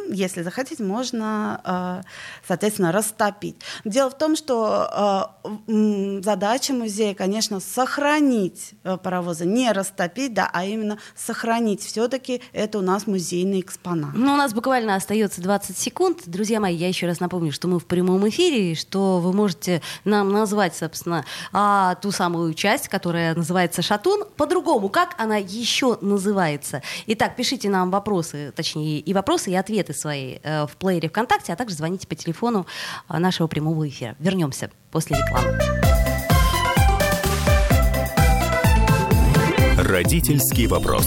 Если 0.08 0.42
захотите, 0.42 0.82
можно, 0.82 2.02
э, 2.04 2.08
соответственно, 2.46 2.90
растопить. 2.90 3.60
Дело 3.84 4.10
в 4.10 4.18
том, 4.18 4.34
что 4.34 5.32
э, 5.68 6.20
задача 6.24 6.72
музея, 6.72 7.14
конечно, 7.14 7.60
сохранить 7.60 8.72
паровозы, 8.82 9.46
не 9.46 9.70
растопить, 9.70 10.34
да, 10.34 10.50
а 10.52 10.64
именно 10.64 10.98
сохранить. 11.14 11.82
Все-таки 11.82 12.42
это 12.52 12.78
у 12.78 12.82
нас 12.82 13.06
музейный 13.06 13.60
экспонат. 13.60 14.10
Ну, 14.14 14.32
у 14.32 14.36
нас 14.36 14.52
буквально 14.52 14.96
остается 14.96 15.40
20 15.40 15.78
секунд 15.78 16.15
момент, 16.16 16.22
друзья 16.26 16.60
мои, 16.60 16.74
я 16.74 16.88
еще 16.88 17.06
раз 17.06 17.20
напомню, 17.20 17.52
что 17.52 17.68
мы 17.68 17.78
в 17.78 17.86
прямом 17.86 18.28
эфире, 18.28 18.74
что 18.74 19.20
вы 19.20 19.32
можете 19.32 19.82
нам 20.04 20.32
назвать, 20.32 20.76
собственно, 20.76 21.24
а, 21.52 21.94
ту 21.96 22.10
самую 22.10 22.54
часть, 22.54 22.88
которая 22.88 23.34
называется 23.34 23.82
«Шатун». 23.82 24.24
По-другому, 24.36 24.88
как 24.88 25.14
она 25.18 25.36
еще 25.36 25.98
называется? 26.00 26.82
Итак, 27.06 27.36
пишите 27.36 27.68
нам 27.68 27.90
вопросы, 27.90 28.52
точнее, 28.54 29.00
и 29.00 29.14
вопросы, 29.14 29.50
и 29.50 29.54
ответы 29.54 29.92
свои 29.92 30.38
э, 30.42 30.66
в 30.66 30.76
плеере 30.76 31.08
ВКонтакте, 31.08 31.52
а 31.52 31.56
также 31.56 31.74
звоните 31.74 32.06
по 32.06 32.14
телефону 32.14 32.66
э, 33.08 33.18
нашего 33.18 33.46
прямого 33.46 33.88
эфира. 33.88 34.16
Вернемся 34.18 34.70
после 34.90 35.16
рекламы. 35.16 35.58
Родительский 39.78 40.66
вопрос. 40.66 41.06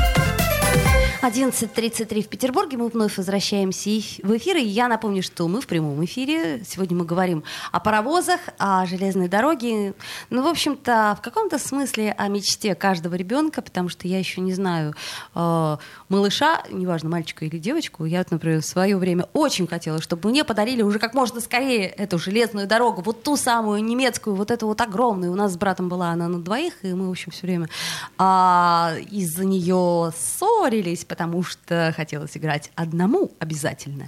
11.33 1.21 2.23
в 2.23 2.29
Петербурге. 2.29 2.77
Мы 2.77 2.87
вновь 2.87 3.17
возвращаемся 3.17 3.89
в 4.23 4.37
эфир. 4.37 4.57
И 4.57 4.63
я 4.63 4.87
напомню, 4.87 5.21
что 5.21 5.47
мы 5.47 5.61
в 5.61 5.67
прямом 5.67 6.03
эфире. 6.03 6.63
Сегодня 6.67 6.97
мы 6.97 7.05
говорим 7.05 7.43
о 7.71 7.79
паровозах, 7.79 8.39
о 8.57 8.87
железной 8.87 9.27
дороге. 9.27 9.93
Ну, 10.31 10.41
в 10.41 10.47
общем-то, 10.47 11.15
в 11.19 11.21
каком-то 11.21 11.59
смысле 11.59 12.15
о 12.17 12.27
мечте 12.27 12.73
каждого 12.73 13.13
ребенка, 13.13 13.61
потому 13.61 13.87
что 13.87 14.07
я 14.07 14.17
еще 14.17 14.41
не 14.41 14.53
знаю 14.53 14.95
э, 15.35 15.77
малыша, 16.09 16.63
неважно, 16.71 17.09
мальчика 17.09 17.45
или 17.45 17.59
девочку. 17.59 18.05
Я, 18.05 18.19
вот, 18.19 18.31
например, 18.31 18.61
в 18.61 18.65
свое 18.65 18.97
время 18.97 19.27
очень 19.33 19.67
хотела, 19.67 20.01
чтобы 20.01 20.27
мне 20.29 20.43
подарили 20.43 20.81
уже 20.81 20.97
как 20.97 21.13
можно 21.13 21.39
скорее 21.39 21.85
эту 21.85 22.17
железную 22.17 22.65
дорогу, 22.65 23.03
вот 23.03 23.21
ту 23.21 23.37
самую 23.37 23.83
немецкую, 23.83 24.35
вот 24.35 24.49
эту 24.49 24.65
вот 24.65 24.81
огромную. 24.81 25.31
У 25.31 25.35
нас 25.35 25.53
с 25.53 25.57
братом 25.57 25.87
была 25.87 26.09
она 26.09 26.27
на 26.27 26.39
двоих, 26.39 26.73
и 26.81 26.93
мы, 26.95 27.09
в 27.09 27.11
общем, 27.11 27.31
все 27.31 27.45
время 27.45 27.69
а, 28.17 28.95
из-за 29.11 29.45
нее 29.45 30.11
ссорились, 30.17 31.05
потому 31.11 31.43
что 31.43 31.93
хотелось 31.93 32.37
играть 32.37 32.71
одному 32.73 33.33
обязательно. 33.37 34.07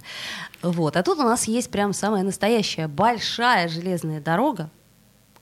Вот. 0.62 0.96
А 0.96 1.02
тут 1.02 1.18
у 1.18 1.22
нас 1.22 1.44
есть 1.44 1.70
прям 1.70 1.92
самая 1.92 2.22
настоящая 2.22 2.88
большая 2.88 3.68
железная 3.68 4.22
дорога, 4.22 4.70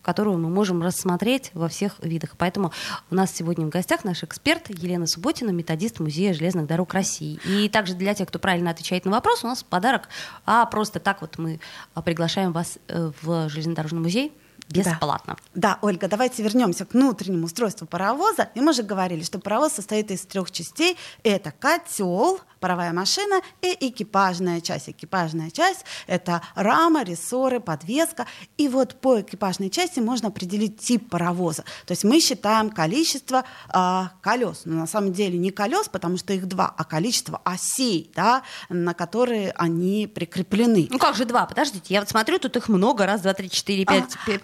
которую 0.03 0.38
мы 0.38 0.48
можем 0.48 0.83
рассмотреть 0.83 1.53
во 1.55 1.68
всех 1.68 2.01
видах. 2.03 2.35
Поэтому 2.37 2.72
у 3.12 3.14
нас 3.14 3.31
сегодня 3.31 3.64
в 3.64 3.68
гостях 3.68 4.03
наш 4.03 4.25
эксперт 4.25 4.70
Елена 4.70 5.07
Субботина, 5.07 5.51
методист 5.51 6.01
Музея 6.01 6.35
железных 6.35 6.66
дорог 6.66 6.94
России. 6.94 7.38
И 7.44 7.68
также 7.68 7.94
для 7.94 8.12
тех, 8.14 8.27
кто 8.27 8.40
правильно 8.40 8.72
отвечает 8.72 9.05
на 9.05 9.12
вопрос, 9.12 9.44
у 9.44 9.46
нас 9.46 9.62
подарок, 9.62 10.09
а 10.44 10.66
просто 10.66 10.98
так 10.98 11.20
вот 11.20 11.38
мы 11.38 11.61
приглашаем 12.05 12.51
вас 12.51 12.81
э, 12.88 13.12
в 13.22 13.48
железнодорожный 13.48 14.01
музей 14.01 14.33
бесплатно. 14.68 15.37
Да. 15.55 15.75
да, 15.75 15.79
Ольга, 15.83 16.09
давайте 16.09 16.42
вернемся 16.42 16.85
к 16.85 16.94
внутреннему 16.94 17.46
устройству 17.46 17.87
паровоза. 17.87 18.48
И 18.55 18.61
мы 18.61 18.72
же 18.72 18.83
говорили, 18.83 19.22
что 19.22 19.38
паровоз 19.38 19.72
состоит 19.72 20.11
из 20.11 20.22
трех 20.22 20.51
частей. 20.51 20.96
Это 21.22 21.53
котел, 21.53 22.40
паровая 22.61 22.92
машина 22.92 23.40
и 23.61 23.77
экипажная 23.81 24.61
часть. 24.61 24.88
Экипажная 24.88 25.51
часть— 25.51 25.85
это 26.07 26.42
рама, 26.55 27.03
рессоры, 27.03 27.61
подвеска. 27.61 28.27
И 28.57 28.68
вот 28.68 29.01
по 29.01 29.20
экипажной 29.20 29.70
части 29.70 30.01
можно 30.01 30.29
определить 30.29 30.79
тип 30.79 31.11
паровоза. 31.11 31.64
То 31.87 31.92
есть 31.92 32.05
мы 32.05 32.20
считаем 32.20 32.70
количество 32.70 33.44
э, 33.72 34.03
колес. 34.20 34.62
Но 34.64 34.77
на 34.77 34.87
самом 34.87 35.12
деле 35.12 35.38
не 35.38 35.51
колес, 35.51 35.88
потому 35.88 36.16
что 36.16 36.33
их 36.33 36.46
два, 36.46 36.72
а 36.77 36.85
количество 36.85 37.40
осей, 37.44 38.11
да, 38.14 38.42
на 38.68 38.94
которые 38.94 39.53
они 39.53 40.07
прикреплены. 40.07 40.88
Ну 40.90 40.98
как 40.98 41.16
же 41.16 41.25
два? 41.25 41.46
Подождите, 41.46 41.92
я 41.92 42.01
вот 42.01 42.09
смотрю, 42.09 42.38
тут 42.38 42.57
их 42.57 42.68
много. 42.68 43.07
Раз, 43.07 43.22
два, 43.22 43.35
три, 43.35 43.51
четыре, 43.51 43.85
пять. 43.85 44.05
А, 44.14 44.27
пять 44.27 44.40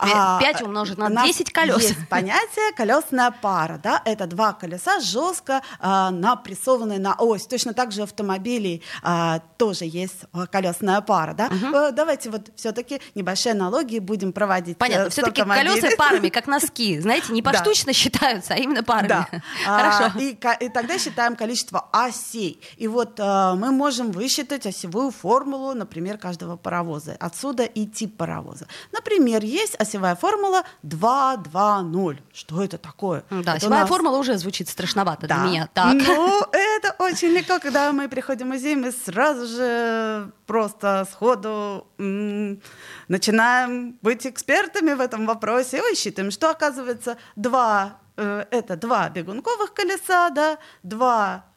умножить 0.62 0.98
на 0.98 1.26
десять 1.26 1.52
колес. 1.52 1.82
Есть 1.82 2.08
понятие 2.08 2.72
колесная 2.76 3.30
пара. 3.30 3.80
Да? 3.82 4.02
Это 4.04 4.26
два 4.26 4.52
колеса 4.52 5.00
жестко 5.00 5.62
э, 5.80 6.10
напрессованные 6.10 6.98
на 6.98 7.14
ось. 7.14 7.46
Точно 7.46 7.74
так 7.74 7.92
же 7.92 8.02
автомобилей 8.02 8.82
а, 9.02 9.40
тоже 9.56 9.84
есть 9.84 10.24
а, 10.32 10.46
колесная 10.46 11.00
пара, 11.00 11.34
да? 11.34 11.46
Угу. 11.46 11.92
Давайте 11.92 12.30
вот 12.30 12.50
все-таки 12.56 13.00
небольшие 13.14 13.52
аналогии 13.52 13.98
будем 13.98 14.32
проводить. 14.32 14.76
Э, 14.76 14.78
Понятно, 14.78 15.10
все-таки 15.10 15.42
колеса 15.42 15.88
парами, 15.98 16.28
как 16.28 16.46
носки, 16.46 17.00
знаете, 17.00 17.32
не 17.32 17.42
поштучно 17.42 17.86
да. 17.86 17.92
считаются, 17.92 18.54
а 18.54 18.56
именно 18.56 18.82
парами. 18.82 19.08
Да. 19.08 19.28
Хорошо. 19.64 20.12
А, 20.14 20.18
и, 20.18 20.66
и 20.66 20.68
тогда 20.68 20.98
считаем 20.98 21.36
количество 21.36 21.88
осей. 21.92 22.60
И 22.76 22.88
вот 22.88 23.18
а, 23.18 23.54
мы 23.54 23.70
можем 23.70 24.10
высчитать 24.10 24.66
осевую 24.66 25.10
формулу, 25.10 25.74
например, 25.74 26.18
каждого 26.18 26.56
паровоза. 26.56 27.16
Отсюда 27.18 27.64
и 27.64 27.86
тип 27.86 28.16
паровоза. 28.16 28.66
Например, 28.92 29.42
есть 29.44 29.74
осевая 29.76 29.97
формула 30.16 30.62
2, 30.82 31.36
2, 31.36 31.82
0. 31.82 32.22
Что 32.32 32.62
это 32.62 32.78
такое? 32.78 33.24
Да, 33.30 33.40
это 33.40 33.52
осевая 33.52 33.80
нас... 33.80 33.88
формула 33.88 34.18
уже 34.18 34.38
звучит 34.38 34.68
страшновато 34.68 35.26
да. 35.26 35.34
для 35.36 35.44
меня. 35.44 35.68
Так. 35.72 35.94
Ну, 35.94 36.42
это 36.52 36.94
очень 36.98 37.28
легко, 37.28 37.58
когда 37.58 37.92
мы 37.92 38.08
приходим 38.08 38.46
в 38.46 38.50
музей, 38.50 38.76
мы 38.76 38.92
сразу 38.92 39.46
же 39.46 40.32
просто 40.46 41.06
сходу 41.10 41.86
м- 41.98 42.60
начинаем 43.08 43.98
быть 44.02 44.26
экспертами 44.26 44.94
в 44.94 45.00
этом 45.00 45.26
вопросе 45.26 45.78
и 45.78 45.80
высчитываем, 45.80 46.30
что 46.30 46.50
оказывается 46.50 47.16
два, 47.36 47.98
э, 48.16 48.44
это 48.50 48.76
два 48.76 49.08
бегунковых 49.08 49.74
колеса, 49.74 50.30
да, 50.30 50.58
два 50.82 51.47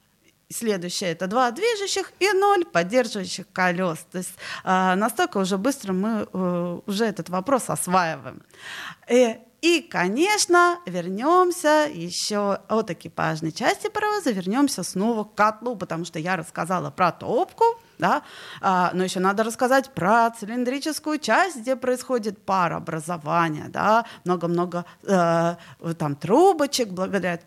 Следующее 0.51 1.11
это 1.11 1.27
два 1.27 1.51
движущих 1.51 2.11
и 2.19 2.31
ноль 2.33 2.65
поддерживающих 2.65 3.45
колес. 3.51 4.05
То 4.11 4.17
есть 4.19 4.33
э, 4.63 4.95
настолько 4.95 5.37
уже 5.37 5.57
быстро 5.57 5.93
мы 5.93 6.27
э, 6.31 6.79
уже 6.85 7.05
этот 7.05 7.29
вопрос 7.29 7.69
осваиваем. 7.69 8.41
Э, 9.07 9.35
и, 9.61 9.81
конечно, 9.81 10.79
вернемся 10.87 11.87
еще 11.93 12.61
от 12.67 12.89
экипажной 12.89 13.51
части 13.51 13.89
паровоза, 13.89 14.31
вернемся 14.31 14.81
снова 14.81 15.23
к 15.23 15.35
котлу, 15.35 15.75
потому 15.75 16.03
что 16.03 16.17
я 16.17 16.35
рассказала 16.35 16.89
про 16.89 17.11
топку, 17.11 17.63
да, 17.99 18.23
а, 18.59 18.89
но 18.95 19.03
еще 19.03 19.19
надо 19.19 19.43
рассказать 19.43 19.91
про 19.93 20.31
цилиндрическую 20.31 21.19
часть, 21.19 21.57
где 21.57 21.75
происходит 21.75 22.43
парообразование, 22.43 23.65
да, 23.69 24.05
много-много 24.25 24.85
э, 25.03 25.55
там 25.95 26.15
трубочек, 26.15 26.89
благодаря 26.89 27.39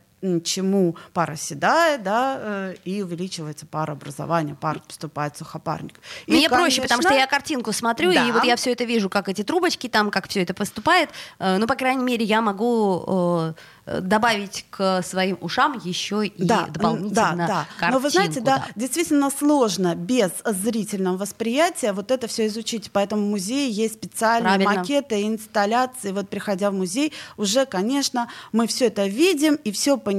чему 0.44 0.96
пара 1.12 1.36
седает, 1.36 2.02
да, 2.02 2.36
э, 2.38 2.74
и 2.84 3.02
увеличивается 3.02 3.66
парообразование, 3.66 4.54
пар 4.54 4.80
поступает 4.80 5.36
сухопарник. 5.36 6.00
И, 6.26 6.32
Мне 6.32 6.48
конечно... 6.48 6.56
проще, 6.56 6.82
потому 6.82 7.02
что 7.02 7.14
я 7.14 7.26
картинку 7.26 7.72
смотрю, 7.72 8.12
да. 8.12 8.26
и 8.26 8.32
вот 8.32 8.44
я 8.44 8.56
все 8.56 8.72
это 8.72 8.84
вижу, 8.84 9.10
как 9.10 9.28
эти 9.28 9.42
трубочки 9.42 9.88
там, 9.88 10.10
как 10.10 10.28
все 10.28 10.42
это 10.42 10.54
поступает. 10.54 11.10
Э, 11.38 11.58
ну, 11.58 11.66
по 11.66 11.74
крайней 11.74 12.04
мере, 12.04 12.24
я 12.24 12.40
могу 12.40 13.54
э, 13.86 14.00
добавить 14.00 14.64
к 14.70 15.02
своим 15.02 15.36
ушам 15.40 15.80
еще 15.84 16.26
и 16.26 16.44
да, 16.44 16.66
дополнительно 16.68 17.36
да, 17.36 17.46
да. 17.46 17.66
картинку. 17.78 17.92
Но 17.92 17.98
вы 17.98 18.10
знаете, 18.10 18.40
да, 18.40 18.56
да, 18.56 18.66
действительно 18.76 19.30
сложно 19.30 19.94
без 19.94 20.30
зрительного 20.44 21.18
восприятия 21.18 21.92
вот 21.92 22.10
это 22.10 22.26
все 22.28 22.46
изучить. 22.46 22.90
Поэтому 22.92 23.26
в 23.26 23.30
музее 23.30 23.70
есть 23.70 23.94
специальные 23.94 24.54
Правильно. 24.54 24.80
макеты, 24.80 25.22
инсталляции. 25.26 26.12
Вот 26.12 26.28
приходя 26.28 26.70
в 26.70 26.74
музей, 26.74 27.12
уже, 27.36 27.66
конечно, 27.66 28.28
мы 28.52 28.66
все 28.66 28.86
это 28.86 29.06
видим 29.06 29.56
и 29.56 29.70
все 29.70 29.98
понимаем 29.98 30.13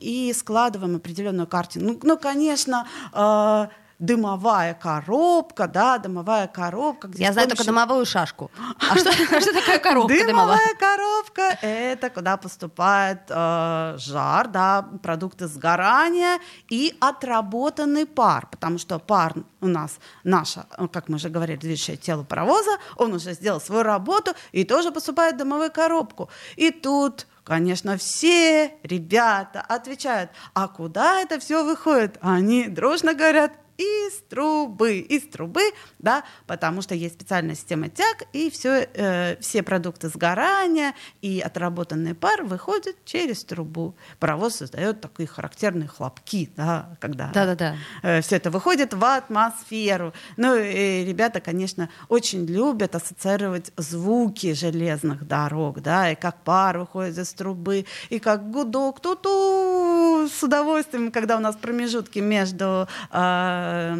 и 0.00 0.32
складываем 0.32 0.96
определенную 0.96 1.46
картину. 1.46 1.92
Ну, 1.92 2.00
ну 2.02 2.18
конечно, 2.18 2.86
э, 3.12 3.66
дымовая 3.98 4.74
коробка, 4.74 5.66
да, 5.68 5.98
дымовая 5.98 6.46
коробка. 6.46 7.08
Я 7.14 7.32
знаю 7.32 7.48
помощью... 7.48 7.56
только 7.56 7.64
дымовую 7.64 8.06
шашку. 8.06 8.50
А 8.90 8.96
что, 8.96 9.12
что 9.12 9.52
такое 9.52 9.78
коробка 9.78 10.14
дымовая? 10.14 10.26
Дымовая 10.26 10.74
коробка— 10.78 11.58
это 11.62 12.10
куда 12.10 12.36
поступает 12.36 13.22
э, 13.28 13.94
жар, 13.98 14.48
да, 14.48 14.82
продукты 15.02 15.46
сгорания 15.46 16.38
и 16.68 16.94
отработанный 17.00 18.06
пар, 18.06 18.46
потому 18.50 18.78
что 18.78 18.98
пар 18.98 19.34
у 19.60 19.66
нас 19.66 19.98
наша, 20.24 20.66
как 20.92 21.08
мы 21.08 21.16
уже 21.16 21.30
говорили, 21.30 21.56
движущее 21.56 21.96
тело 21.96 22.22
паровоза, 22.22 22.78
он 22.96 23.14
уже 23.14 23.32
сделал 23.32 23.60
свою 23.60 23.82
работу 23.82 24.32
и 24.52 24.64
тоже 24.64 24.90
поступает 24.90 25.36
в 25.36 25.38
дымовую 25.38 25.72
коробку. 25.72 26.28
И 26.56 26.70
тут 26.70 27.26
Конечно, 27.46 27.96
все 27.96 28.72
ребята 28.82 29.60
отвечают, 29.60 30.32
а 30.52 30.66
куда 30.66 31.20
это 31.20 31.38
все 31.38 31.64
выходит? 31.64 32.18
Они 32.20 32.66
дружно 32.66 33.14
говорят, 33.14 33.52
из 33.78 34.22
трубы, 34.28 34.98
из 34.98 35.28
трубы, 35.28 35.62
да, 35.98 36.24
потому 36.46 36.82
что 36.82 36.94
есть 36.94 37.14
специальная 37.14 37.54
система 37.54 37.88
тяг, 37.88 38.24
и 38.32 38.50
все, 38.50 38.88
э, 38.94 39.36
все 39.40 39.62
продукты 39.62 40.08
сгорания 40.08 40.94
и 41.22 41.40
отработанный 41.40 42.14
пар 42.14 42.42
выходят 42.44 42.96
через 43.04 43.44
трубу. 43.44 43.94
Паровоз 44.18 44.56
создает 44.56 45.00
такие 45.00 45.26
характерные 45.26 45.88
хлопки, 45.88 46.50
да, 46.56 46.96
когда 47.00 47.30
да 47.32 47.44
-да 47.44 47.56
-да. 47.56 47.74
Э, 48.02 48.20
все 48.20 48.36
это 48.36 48.50
выходит 48.50 48.94
в 48.94 49.04
атмосферу. 49.04 50.12
Ну, 50.36 50.54
и 50.56 51.04
ребята, 51.04 51.40
конечно, 51.40 51.88
очень 52.08 52.46
любят 52.46 52.94
ассоциировать 52.94 53.72
звуки 53.76 54.54
железных 54.54 55.26
дорог, 55.26 55.80
да, 55.80 56.10
и 56.10 56.14
как 56.14 56.36
пар 56.44 56.78
выходит 56.78 57.18
из 57.18 57.32
трубы, 57.32 57.86
и 58.10 58.18
как 58.18 58.50
гудок, 58.50 59.00
ту-ту, 59.00 60.28
с 60.28 60.42
удовольствием, 60.42 61.10
когда 61.10 61.36
у 61.36 61.40
нас 61.40 61.56
промежутки 61.56 62.20
между 62.20 62.88
э, 63.10 63.65
Э, 63.66 63.96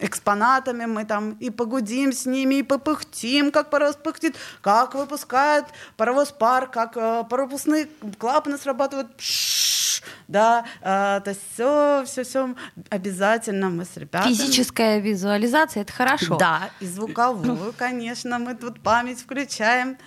экспонатами, 0.00 0.86
мы 0.86 1.04
там 1.04 1.32
и 1.40 1.50
погудим 1.50 2.12
с 2.12 2.26
ними, 2.26 2.56
и 2.56 2.62
попыхтим, 2.62 3.50
как 3.50 3.70
паровоз 3.70 3.96
пыхтит, 3.96 4.36
как 4.62 4.94
выпускает 4.94 5.64
паровоз 5.96 6.30
пар, 6.30 6.68
как 6.68 6.96
э, 6.96 7.24
паропускные 7.28 7.88
клапаны 8.18 8.56
срабатывают, 8.56 9.08
да, 10.28 10.64
э, 10.80 11.20
то 11.24 11.30
есть 11.30 11.40
все, 11.52 12.04
все, 12.06 12.24
все 12.24 12.54
обязательно 12.88 13.68
мы 13.68 13.84
с 13.84 13.96
ребятами. 13.96 14.32
Физическая 14.32 15.00
визуализация, 15.00 15.82
это 15.82 15.92
хорошо. 15.92 16.36
Да, 16.38 16.70
и 16.80 16.86
звуковую, 16.86 17.74
конечно, 17.76 18.38
мы 18.38 18.54
тут 18.54 18.80
память 18.80 19.20
включаем. 19.20 19.98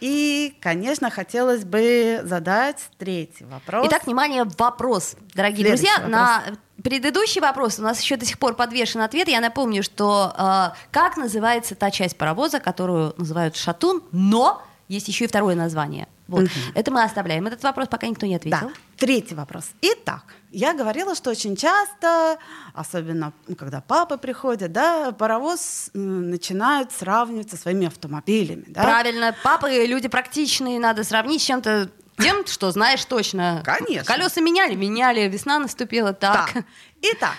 И, 0.00 0.56
конечно, 0.60 1.10
хотелось 1.10 1.64
бы 1.64 2.20
задать 2.24 2.78
третий 2.98 3.44
вопрос. 3.44 3.86
Итак, 3.88 4.06
внимание, 4.06 4.44
вопрос, 4.58 5.16
дорогие 5.34 5.66
Следующий 5.66 5.84
друзья. 5.84 5.94
Вопрос. 5.96 6.10
На 6.10 6.82
предыдущий 6.82 7.40
вопрос 7.40 7.78
у 7.78 7.82
нас 7.82 8.00
еще 8.00 8.16
до 8.16 8.26
сих 8.26 8.38
пор 8.38 8.54
подвешен 8.54 9.00
ответ. 9.00 9.28
Я 9.28 9.40
напомню, 9.40 9.82
что 9.82 10.34
э, 10.36 10.76
как 10.90 11.16
называется 11.16 11.74
та 11.74 11.90
часть 11.90 12.16
паровоза, 12.16 12.60
которую 12.60 13.14
называют 13.16 13.56
шатун, 13.56 14.02
но 14.12 14.62
есть 14.88 15.08
еще 15.08 15.24
и 15.24 15.28
второе 15.28 15.54
название. 15.54 16.08
Вот. 16.26 16.48
Это 16.74 16.90
мы 16.90 17.02
оставляем. 17.02 17.46
Этот 17.46 17.62
вопрос 17.62 17.88
пока 17.88 18.06
никто 18.06 18.26
не 18.26 18.36
ответил. 18.36 18.68
Да. 18.68 18.72
Третий 18.96 19.34
вопрос. 19.34 19.70
Итак, 19.82 20.22
я 20.50 20.72
говорила, 20.72 21.14
что 21.14 21.30
очень 21.30 21.56
часто, 21.56 22.38
особенно 22.72 23.32
ну, 23.46 23.56
когда 23.56 23.80
папы 23.80 24.16
приходят, 24.16 24.72
да, 24.72 25.12
паровоз 25.12 25.90
начинают 25.92 26.92
сравнивать 26.92 27.50
со 27.50 27.56
своими 27.56 27.86
автомобилями. 27.86 28.64
Да? 28.68 28.82
Правильно, 28.82 29.36
папы 29.42 29.68
люди 29.86 30.08
практичные, 30.08 30.80
надо 30.80 31.04
сравнить 31.04 31.42
с 31.42 31.44
чем-то 31.44 31.90
тем, 32.18 32.46
что 32.46 32.70
знаешь 32.70 33.04
точно. 33.04 33.62
Конечно. 33.64 34.04
Колеса 34.04 34.40
меняли, 34.40 34.74
меняли, 34.74 35.28
весна 35.28 35.58
наступила, 35.58 36.12
так. 36.12 36.52
Так. 36.52 36.64
Итак, 37.02 37.34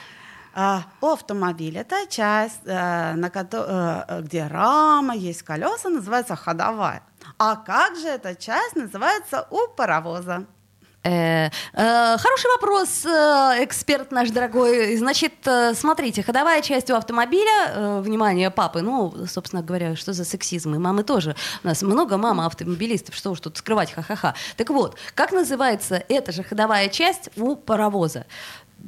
а, 0.54 0.84
у 1.02 1.08
автомобиля 1.08 1.82
это 1.82 2.06
часть, 2.10 2.62
э, 2.66 3.14
на 3.14 3.30
э, 3.34 4.22
где 4.22 4.48
рама, 4.48 5.16
есть 5.16 5.44
колеса, 5.44 5.90
называется 5.90 6.36
ходовая. 6.36 7.04
А 7.38 7.56
как 7.58 7.98
же 7.98 8.08
эта 8.08 8.36
часть 8.36 8.76
называется 8.76 9.48
у 9.52 9.68
паровоза? 9.76 10.46
Э, 11.04 11.50
э, 11.74 12.18
Хороший 12.18 12.50
вопрос, 12.54 13.06
э, 13.06 13.64
эксперт 13.64 14.12
наш 14.12 14.32
дорогой. 14.32 14.96
Значит, 14.96 15.34
смотрите, 15.76 16.24
ходовая 16.24 16.62
часть 16.62 16.90
у 16.90 16.96
автомобиля, 16.96 18.00
внимание, 18.02 18.50
папы, 18.50 18.82
ну, 18.82 19.14
собственно 19.28 19.62
говоря, 19.62 19.96
что 19.96 20.14
за 20.14 20.26
сексизм, 20.26 20.74
и 20.74 20.78
мамы 20.80 21.04
тоже. 21.04 21.36
У 21.64 21.68
нас 21.68 21.84
много 21.84 22.18
мам 22.18 22.40
автомобилистов, 22.40 23.14
что 23.14 23.32
уж 23.32 23.40
тут 23.40 23.58
скрывать, 23.58 23.92
ха-ха-ха. 23.92 24.34
Так 24.58 24.70
вот, 24.70 24.98
как 25.14 25.32
называется 25.32 26.04
эта 26.10 26.32
же 26.32 26.42
ходовая 26.42 26.90
часть 26.90 27.30
у 27.36 27.56
паровоза? 27.56 28.26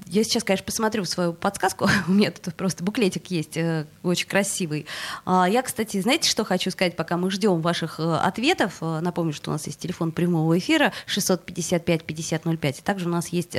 Я 0.05 0.23
сейчас, 0.23 0.43
конечно, 0.43 0.65
посмотрю 0.65 1.05
свою 1.05 1.33
подсказку. 1.33 1.89
У 2.07 2.11
меня 2.11 2.31
тут 2.31 2.53
просто 2.55 2.83
буклетик 2.83 3.27
есть, 3.31 3.57
э, 3.57 3.85
очень 4.03 4.27
красивый. 4.27 4.85
А, 5.25 5.47
Я, 5.49 5.61
кстати, 5.61 5.99
знаете, 6.01 6.29
что 6.29 6.43
хочу 6.45 6.71
сказать, 6.71 6.95
пока 6.95 7.17
мы 7.17 7.31
ждем 7.31 7.61
ваших 7.61 7.99
э, 7.99 8.15
ответов? 8.15 8.77
Э, 8.81 8.99
Напомню, 9.01 9.33
что 9.33 9.49
у 9.51 9.53
нас 9.53 9.65
есть 9.67 9.79
телефон 9.79 10.11
прямого 10.11 10.57
эфира 10.57 10.93
655-5005. 11.07 12.79
И 12.79 12.81
также 12.81 13.07
у 13.07 13.11
нас 13.11 13.29
есть 13.29 13.57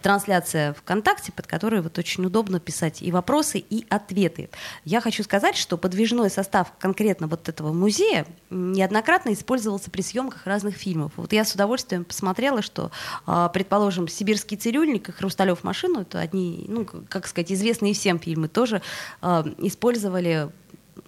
трансляция 0.00 0.72
ВКонтакте, 0.74 1.32
под 1.32 1.46
которой 1.46 1.80
вот 1.80 1.98
очень 1.98 2.24
удобно 2.24 2.60
писать 2.60 3.02
и 3.02 3.12
вопросы, 3.12 3.58
и 3.58 3.86
ответы. 3.88 4.50
Я 4.84 5.00
хочу 5.00 5.22
сказать, 5.22 5.56
что 5.56 5.76
подвижной 5.76 6.30
состав 6.30 6.72
конкретно 6.78 7.26
вот 7.26 7.48
этого 7.48 7.72
музея 7.72 8.26
неоднократно 8.50 9.32
использовался 9.32 9.90
при 9.90 10.02
съемках 10.02 10.46
разных 10.46 10.76
фильмов. 10.76 11.12
Вот 11.16 11.32
я 11.32 11.44
с 11.44 11.54
удовольствием 11.54 12.04
посмотрела, 12.04 12.62
что, 12.62 12.90
а, 13.26 13.48
предположим, 13.48 14.08
«Сибирский 14.08 14.56
цирюльник» 14.56 15.08
и 15.08 15.12
«Хрусталев 15.12 15.51
машину»— 15.64 16.00
это 16.02 16.20
одни, 16.20 16.64
ну, 16.68 16.86
как 17.08 17.26
сказать, 17.26 17.52
известные 17.52 17.94
всем 17.94 18.18
фильмы, 18.18 18.48
тоже 18.48 18.82
а, 19.20 19.44
использовали 19.58 20.50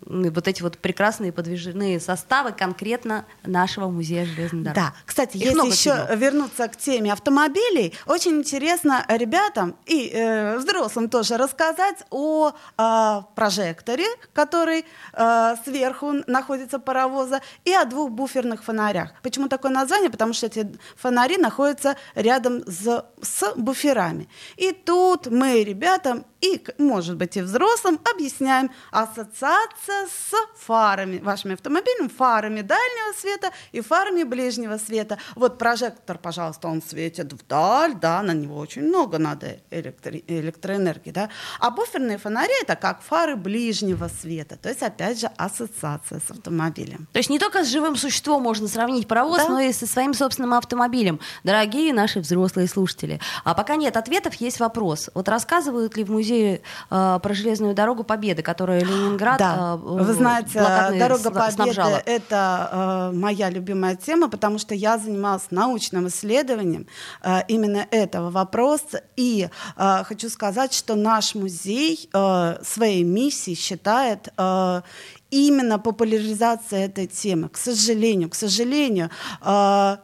вот 0.06 0.48
эти 0.48 0.62
вот 0.62 0.78
прекрасные 0.78 1.32
подвижные 1.32 2.00
составы 2.00 2.52
конкретно 2.52 3.24
нашего 3.44 3.88
музея 3.88 4.24
железной 4.24 4.62
дороги. 4.62 4.78
Да, 4.78 4.94
кстати, 5.04 5.36
Их 5.36 5.44
если 5.44 5.66
еще 5.66 5.90
фильмов. 5.92 6.18
вернуться 6.18 6.68
к 6.68 6.76
теме 6.76 7.12
автомобилей, 7.12 7.94
очень 8.06 8.32
интересно 8.32 9.04
ребятам 9.08 9.76
и 9.86 10.10
э, 10.12 10.58
взрослым 10.58 11.08
тоже 11.08 11.36
рассказать 11.36 12.04
о 12.10 12.50
э, 12.50 13.22
прожекторе, 13.34 14.06
который 14.32 14.84
э, 15.12 15.54
сверху 15.64 16.12
находится 16.26 16.78
паровоза, 16.78 17.40
и 17.64 17.72
о 17.72 17.84
двух 17.84 18.10
буферных 18.10 18.64
фонарях. 18.64 19.12
Почему 19.22 19.48
такое 19.48 19.72
название? 19.72 20.10
Потому 20.10 20.32
что 20.32 20.46
эти 20.46 20.66
фонари 20.96 21.38
находятся 21.38 21.96
рядом 22.14 22.62
с, 22.66 23.04
с 23.22 23.54
буферами. 23.56 24.28
И 24.56 24.72
тут 24.72 25.26
мы 25.28 25.64
ребятам 25.64 26.24
и, 26.44 26.62
может 26.78 27.16
быть, 27.16 27.36
и 27.36 27.40
взрослым 27.42 27.98
объясняем 28.12 28.70
ассоциация 28.90 30.06
с 30.06 30.32
фарами, 30.58 31.18
вашими 31.18 31.54
автомобилями, 31.54 32.08
фарами 32.08 32.60
дальнего 32.60 33.12
света 33.18 33.50
и 33.72 33.80
фарами 33.80 34.24
ближнего 34.24 34.76
света. 34.78 35.18
Вот 35.36 35.58
прожектор, 35.58 36.18
пожалуйста, 36.18 36.68
он 36.68 36.82
светит 36.82 37.32
вдаль, 37.32 37.94
да, 37.94 38.22
на 38.22 38.32
него 38.32 38.58
очень 38.58 38.82
много 38.82 39.18
надо 39.18 39.58
электри- 39.70 40.24
электроэнергии, 40.26 41.10
да. 41.12 41.30
А 41.60 41.70
буферные 41.70 42.18
фонари 42.18 42.52
это 42.62 42.76
как 42.76 43.00
фары 43.02 43.36
ближнего 43.36 44.08
света, 44.08 44.56
то 44.60 44.68
есть 44.68 44.82
опять 44.82 45.20
же 45.20 45.28
ассоциация 45.36 46.20
с 46.20 46.30
автомобилем. 46.30 47.08
То 47.12 47.18
есть 47.18 47.30
не 47.30 47.38
только 47.38 47.64
с 47.64 47.68
живым 47.68 47.96
существом 47.96 48.42
можно 48.42 48.68
сравнить 48.68 49.08
паровоз, 49.08 49.38
Да. 49.38 49.48
но 49.48 49.60
и 49.60 49.72
со 49.72 49.86
своим 49.86 50.12
собственным 50.14 50.52
автомобилем. 50.54 51.20
Дорогие 51.44 51.92
наши 51.94 52.20
взрослые 52.20 52.68
слушатели. 52.68 53.20
А 53.44 53.54
пока 53.54 53.76
нет 53.76 53.96
ответов, 53.96 54.34
есть 54.34 54.60
вопрос. 54.60 55.10
Вот 55.14 55.28
рассказывают 55.28 55.96
ли 55.96 56.04
в 56.04 56.10
музее 56.10 56.33
э, 56.42 56.58
про 57.22 57.34
железную 57.34 57.74
дорогу 57.74 58.04
Победы, 58.04 58.42
которая 58.42 58.80
Ленинград 58.84 59.38
Да, 59.38 59.74
э, 59.74 59.76
вы 59.76 60.12
знаете, 60.12 60.58
блокадной 60.58 60.98
дорога 60.98 61.30
Победы 61.30 61.52
снабжала? 61.52 62.02
это 62.04 63.10
э, 63.12 63.16
моя 63.16 63.50
любимая 63.50 63.96
тема, 63.96 64.28
потому 64.28 64.58
что 64.58 64.74
я 64.74 64.98
занималась 64.98 65.50
научным 65.50 66.08
исследованием 66.08 66.86
э, 67.22 67.40
именно 67.48 67.86
этого 67.90 68.30
вопроса. 68.30 69.02
И 69.16 69.48
э, 69.76 70.04
хочу 70.04 70.28
сказать, 70.28 70.72
что 70.72 70.94
наш 70.94 71.34
музей 71.34 72.08
э, 72.12 72.56
своей 72.62 73.04
миссией 73.04 73.56
считает 73.56 74.28
э, 74.36 74.82
именно 75.30 75.78
популяризация 75.78 76.86
этой 76.86 77.06
темы. 77.06 77.48
К 77.48 77.56
сожалению, 77.56 78.30
к 78.30 78.34
сожалению, 78.34 79.10
э, 79.42 79.96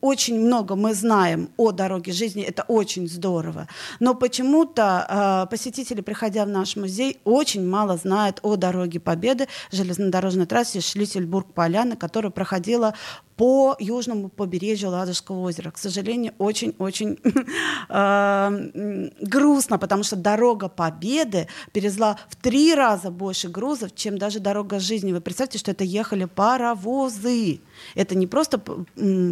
очень 0.00 0.40
много 0.40 0.76
мы 0.76 0.94
знаем 0.94 1.48
о 1.56 1.72
дороге 1.72 2.12
жизни, 2.12 2.42
это 2.42 2.64
очень 2.68 3.08
здорово. 3.08 3.68
Но 4.00 4.14
почему-то 4.14 5.44
э, 5.46 5.50
посетители, 5.50 6.00
приходя 6.00 6.44
в 6.44 6.48
наш 6.48 6.76
музей, 6.76 7.18
очень 7.24 7.66
мало 7.66 7.96
знают 7.96 8.40
о 8.42 8.56
дороге 8.56 9.00
Победы, 9.00 9.48
железнодорожной 9.70 10.46
трассе 10.46 10.80
Шлиссельбург-Поляна, 10.80 11.96
которая 11.96 12.30
проходила 12.30 12.94
по 13.36 13.76
южному 13.78 14.28
побережью 14.28 14.90
Ладожского 14.90 15.40
озера. 15.40 15.70
К 15.70 15.78
сожалению, 15.78 16.34
очень-очень 16.38 17.18
э, 17.88 19.10
грустно, 19.20 19.78
потому 19.78 20.02
что 20.04 20.16
дорога 20.16 20.68
Победы 20.68 21.48
перевезла 21.72 22.18
в 22.28 22.36
три 22.36 22.74
раза 22.74 23.10
больше 23.10 23.48
грузов, 23.48 23.94
чем 23.94 24.18
даже 24.18 24.38
дорога 24.40 24.78
жизни. 24.78 25.12
Вы 25.12 25.20
представьте, 25.20 25.58
что 25.58 25.70
это 25.70 25.84
ехали 25.84 26.26
паровозы. 26.26 27.60
Это 27.94 28.14
не 28.14 28.26
просто 28.26 28.58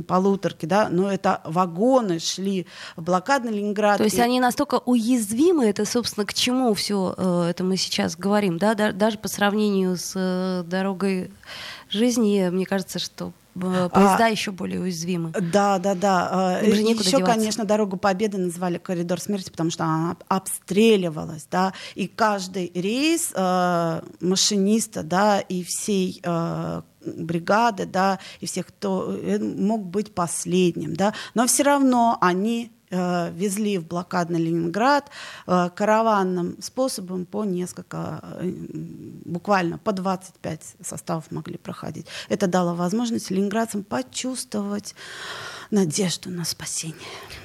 полуторки, 0.07 0.67
да, 0.67 0.89
но 0.91 1.11
это 1.11 1.41
вагоны 1.45 2.19
шли 2.19 2.67
в 2.97 3.03
блокадный 3.03 3.53
Ленинград. 3.53 3.99
То 3.99 4.05
есть 4.05 4.19
они 4.19 4.41
настолько 4.41 4.81
уязвимы, 4.85 5.67
это, 5.67 5.85
собственно, 5.85 6.27
к 6.27 6.35
чему 6.35 6.75
все 6.75 7.15
это 7.49 7.63
мы 7.65 7.77
сейчас 7.77 8.17
говорим, 8.17 8.59
да, 8.59 8.75
Да- 8.75 8.93
даже 8.93 9.19
по 9.19 9.29
сравнению 9.29 9.97
с 9.97 10.13
э, 10.17 10.65
дорогой 10.67 11.31
жизни, 11.93 12.49
мне 12.51 12.67
кажется, 12.67 12.99
что 12.99 13.33
э, 13.55 13.89
поезда 13.93 14.27
еще 14.27 14.51
более 14.51 14.81
уязвимы. 14.81 15.33
Да, 15.33 15.79
да, 15.79 15.95
да. 15.95 16.61
Некуда 16.63 17.03
Еще, 17.03 17.19
деваться. 17.19 17.35
конечно, 17.35 17.65
дорогу 17.65 17.97
Победы 17.97 18.39
называли 18.39 18.79
коридор 18.79 19.21
смерти, 19.21 19.51
потому 19.51 19.71
что 19.71 19.85
она 19.85 20.17
обстреливалась, 20.29 21.47
да, 21.51 21.73
и 21.95 22.09
каждый 22.09 22.71
рейс 22.75 23.33
э, 23.35 24.03
машиниста, 24.21 25.03
да, 25.03 25.41
и 25.41 25.63
всей 25.63 26.21
э, 26.23 26.83
бригады, 27.05 27.87
да, 27.87 28.19
и 28.41 28.47
всех, 28.47 28.67
кто 28.67 29.15
э, 29.15 29.39
мог 29.39 29.85
быть 29.85 30.15
последним, 30.15 30.95
да, 30.95 31.15
но 31.35 31.47
все 31.47 31.63
равно 31.63 32.19
они 32.21 32.71
везли 32.93 33.79
в 33.79 33.87
блокадный 33.87 34.41
Ленинград 34.41 35.11
э, 35.47 35.71
караванным 35.75 36.57
способом 36.61 37.25
по 37.27 37.45
несколько, 37.45 38.21
э, 38.23 38.53
буквально 39.25 39.79
по 39.79 39.93
25 39.93 40.77
составов 40.83 41.31
могли 41.31 41.57
проходить. 41.57 42.07
Это 42.29 42.47
дало 42.47 42.75
возможность 42.75 43.31
ленинградцам 43.31 43.85
почувствовать 43.85 44.95
надежду 45.71 46.31
на 46.31 46.45
спасение. 46.45 46.97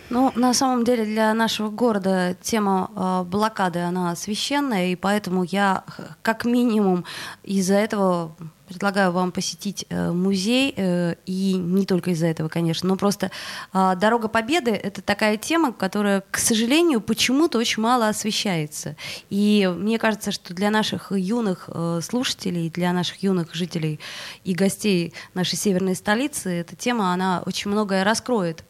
Ну, 0.10 0.32
на 0.36 0.54
самом 0.54 0.84
деле 0.84 1.06
для 1.06 1.34
нашего 1.34 1.70
города 1.70 2.36
тема 2.42 2.92
э, 2.96 3.24
блокады, 3.30 3.80
она 3.80 4.16
священная, 4.16 4.88
и 4.88 4.96
поэтому 4.96 5.44
я 5.44 5.84
как 6.22 6.46
минимум 6.46 7.06
из-за 7.44 7.76
этого 7.76 8.36
предлагаю 8.68 9.12
вам 9.12 9.32
посетить 9.32 9.86
э, 9.90 10.12
музей, 10.12 10.74
э, 10.76 11.16
и 11.26 11.54
не 11.54 11.86
только 11.86 12.12
из-за 12.12 12.28
этого, 12.28 12.50
конечно, 12.50 12.88
но 12.88 12.96
просто 12.96 13.32
э, 13.74 13.96
Дорога 14.00 14.28
Победы— 14.28 14.72
это 14.72 15.02
такая 15.02 15.38
тема, 15.38 15.72
которая, 15.72 16.24
к 16.30 16.38
сожалению, 16.38 17.02
почему-то 17.02 17.58
очень 17.58 17.82
мало 17.82 18.10
освещается. 18.10 18.96
И 19.30 19.72
мне 19.78 19.98
кажется, 19.98 20.32
что 20.32 20.54
для 20.54 20.70
наших 20.70 21.12
юных 21.12 21.70
э, 21.74 22.02
слушателей, 22.04 22.70
для 22.70 22.94
наших 22.94 23.24
юных 23.24 23.56
жителей 23.56 24.00
и 24.44 24.54
гостей 24.54 25.14
нашей 25.34 25.58
северной 25.58 25.96
столицы 25.96 26.50
эта 26.50 26.76
тема, 26.76 27.14
она 27.14 27.44
очень 27.46 27.72
многое 27.72 28.04
раскроет. 28.04 28.64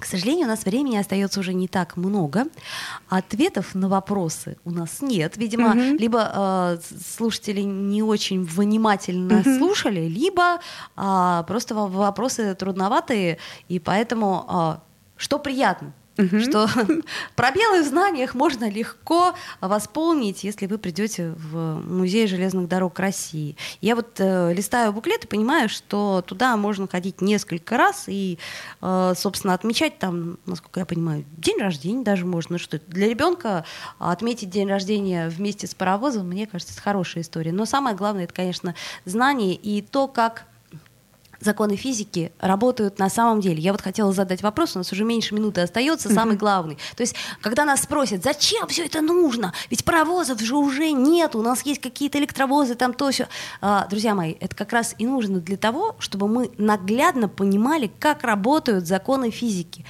К 0.00 0.06
сожалению, 0.06 0.46
у 0.46 0.48
нас 0.48 0.64
времени 0.64 0.96
остается 0.96 1.40
уже 1.40 1.52
не 1.54 1.68
так 1.68 1.96
много. 1.96 2.46
Ответов 3.08 3.74
на 3.74 3.88
вопросы 3.88 4.56
у 4.64 4.70
нас 4.70 5.02
нет. 5.02 5.36
Видимо, 5.36 5.74
либо 5.98 6.30
э, 6.34 6.78
слушатели 7.16 7.60
не 7.60 8.02
очень 8.02 8.42
внимательно 8.44 9.42
слушали, 9.44 10.08
либо 10.08 10.60
а, 10.96 11.42
просто 11.44 11.74
во- 11.74 11.86
вопросы 11.86 12.54
трудноватые, 12.54 13.38
и 13.68 13.78
поэтому 13.78 14.44
а, 14.48 14.80
что 15.16 15.38
приятно. 15.38 15.92
Что 16.40 16.68
пробелы 17.36 17.82
в 17.82 17.86
знаниях 17.86 18.34
можно 18.34 18.70
легко 18.70 19.34
восполнить, 19.60 20.44
если 20.44 20.66
вы 20.66 20.78
придете 20.78 21.34
в 21.36 21.80
музей 21.86 22.26
железных 22.26 22.68
дорог 22.68 22.98
России. 22.98 23.56
Я 23.80 23.96
вот 23.96 24.18
э, 24.18 24.52
листаю 24.52 24.92
буклет 24.92 25.24
и 25.24 25.28
понимаю, 25.28 25.68
что 25.68 26.22
туда 26.26 26.56
можно 26.56 26.86
ходить 26.88 27.20
несколько 27.20 27.76
раз 27.76 28.04
и, 28.06 28.38
э, 28.80 29.12
собственно, 29.16 29.54
отмечать 29.54 29.98
там, 29.98 30.38
насколько 30.46 30.80
я 30.80 30.86
понимаю, 30.86 31.24
день 31.36 31.58
рождения 31.58 32.04
даже 32.04 32.26
можно. 32.26 32.58
Что 32.58 32.78
для 32.88 33.08
ребенка 33.08 33.64
отметить 33.98 34.50
день 34.50 34.68
рождения 34.68 35.28
вместе 35.28 35.66
с 35.66 35.74
паровозом, 35.74 36.28
мне 36.28 36.46
кажется, 36.46 36.74
это 36.74 36.82
хорошая 36.82 37.22
история. 37.22 37.52
Но 37.52 37.64
самое 37.64 37.96
главное, 37.96 38.24
это, 38.24 38.34
конечно, 38.34 38.74
знание 39.04 39.54
и 39.54 39.82
то, 39.82 40.08
как 40.08 40.46
законы 41.40 41.76
физики 41.76 42.32
работают 42.38 42.98
на 42.98 43.08
самом 43.08 43.40
деле. 43.40 43.60
Я 43.60 43.72
вот 43.72 43.80
хотела 43.80 44.12
задать 44.12 44.42
вопрос, 44.42 44.76
у 44.76 44.78
нас 44.78 44.92
уже 44.92 45.04
меньше 45.04 45.34
минуты 45.34 45.62
остается, 45.62 46.12
самый 46.12 46.36
главный. 46.36 46.78
То 46.96 47.02
есть, 47.02 47.14
когда 47.40 47.64
нас 47.64 47.82
спросят, 47.82 48.22
зачем 48.22 48.68
все 48.68 48.86
это 48.86 49.00
нужно? 49.00 49.52
Ведь 49.70 49.84
паровозов 49.84 50.40
же 50.40 50.56
уже 50.56 50.92
нет, 50.92 51.34
у 51.34 51.42
нас 51.42 51.62
есть 51.62 51.80
какие-то 51.80 52.18
электровозы, 52.18 52.74
там 52.74 52.94
то 52.94 53.10
все. 53.10 53.28
А, 53.60 53.86
друзья 53.88 54.14
мои, 54.14 54.34
это 54.40 54.54
как 54.54 54.72
раз 54.72 54.94
и 54.98 55.06
нужно 55.06 55.40
для 55.40 55.56
того, 55.56 55.96
чтобы 55.98 56.28
мы 56.28 56.50
наглядно 56.58 57.28
понимали, 57.28 57.90
как 57.98 58.22
работают 58.22 58.86
законы 58.86 59.30
физики, 59.30 59.84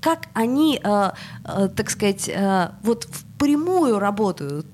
как 0.00 0.26
они, 0.34 0.80
э, 0.82 1.10
э, 1.44 1.68
так 1.74 1.88
сказать, 1.88 2.28
э, 2.28 2.70
вот 2.82 3.04
впрямую 3.04 3.98
работают 3.98 4.66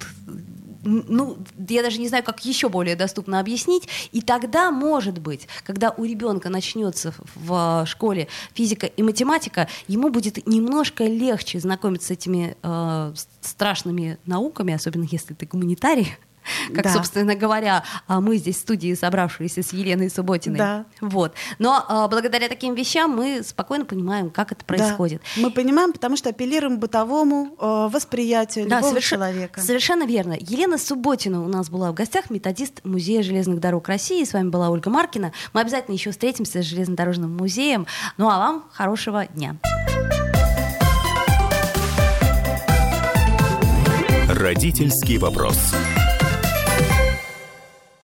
ну, 0.82 1.38
я 1.68 1.82
даже 1.82 1.98
не 1.98 2.08
знаю, 2.08 2.24
как 2.24 2.44
еще 2.44 2.68
более 2.68 2.96
доступно 2.96 3.40
объяснить. 3.40 3.88
И 4.12 4.20
тогда, 4.22 4.70
может 4.70 5.18
быть, 5.18 5.48
когда 5.64 5.90
у 5.90 6.04
ребенка 6.04 6.48
начнется 6.48 7.14
в 7.34 7.84
школе 7.86 8.28
физика 8.54 8.86
и 8.86 9.02
математика, 9.02 9.68
ему 9.88 10.10
будет 10.10 10.46
немножко 10.46 11.04
легче 11.04 11.60
знакомиться 11.60 12.08
с 12.08 12.10
этими 12.10 12.56
э, 12.62 13.12
страшными 13.40 14.18
науками, 14.26 14.74
особенно 14.74 15.06
если 15.10 15.34
ты 15.34 15.46
гуманитарий, 15.46 16.16
как, 16.74 16.84
да. 16.84 16.92
собственно 16.92 17.34
говоря, 17.34 17.84
а 18.06 18.20
мы 18.20 18.36
здесь 18.36 18.56
в 18.56 18.60
студии, 18.60 18.94
собравшиеся 18.94 19.62
с 19.62 19.72
Еленой 19.72 20.10
Субботиной. 20.10 20.58
Да. 20.58 20.84
Вот. 21.00 21.34
Но 21.58 21.84
а, 21.88 22.08
благодаря 22.08 22.48
таким 22.48 22.74
вещам 22.74 23.10
мы 23.10 23.42
спокойно 23.44 23.84
понимаем, 23.84 24.30
как 24.30 24.52
это 24.52 24.64
происходит. 24.64 25.22
Да. 25.36 25.42
Мы 25.42 25.50
понимаем, 25.50 25.92
потому 25.92 26.16
что 26.16 26.30
апеллируем 26.30 26.76
к 26.76 26.80
бытовому 26.80 27.54
э, 27.58 27.88
восприятию 27.92 28.68
да, 28.68 28.76
любого 28.76 28.90
соверш... 28.90 29.08
человека. 29.08 29.60
Совершенно 29.60 30.04
верно. 30.04 30.36
Елена 30.38 30.78
Субботина 30.78 31.44
у 31.44 31.48
нас 31.48 31.70
была 31.70 31.90
в 31.92 31.94
гостях, 31.94 32.30
методист 32.30 32.80
Музея 32.84 33.22
железных 33.22 33.60
дорог 33.60 33.88
России. 33.88 34.24
С 34.24 34.32
вами 34.32 34.48
была 34.48 34.70
Ольга 34.70 34.90
Маркина. 34.90 35.32
Мы 35.52 35.60
обязательно 35.60 35.94
еще 35.94 36.10
встретимся 36.10 36.62
с 36.62 36.66
железнодорожным 36.66 37.36
музеем. 37.36 37.86
Ну 38.16 38.28
а 38.28 38.38
вам 38.38 38.64
хорошего 38.72 39.26
дня. 39.26 39.56
Родительский 44.28 45.18
вопрос. 45.18 45.58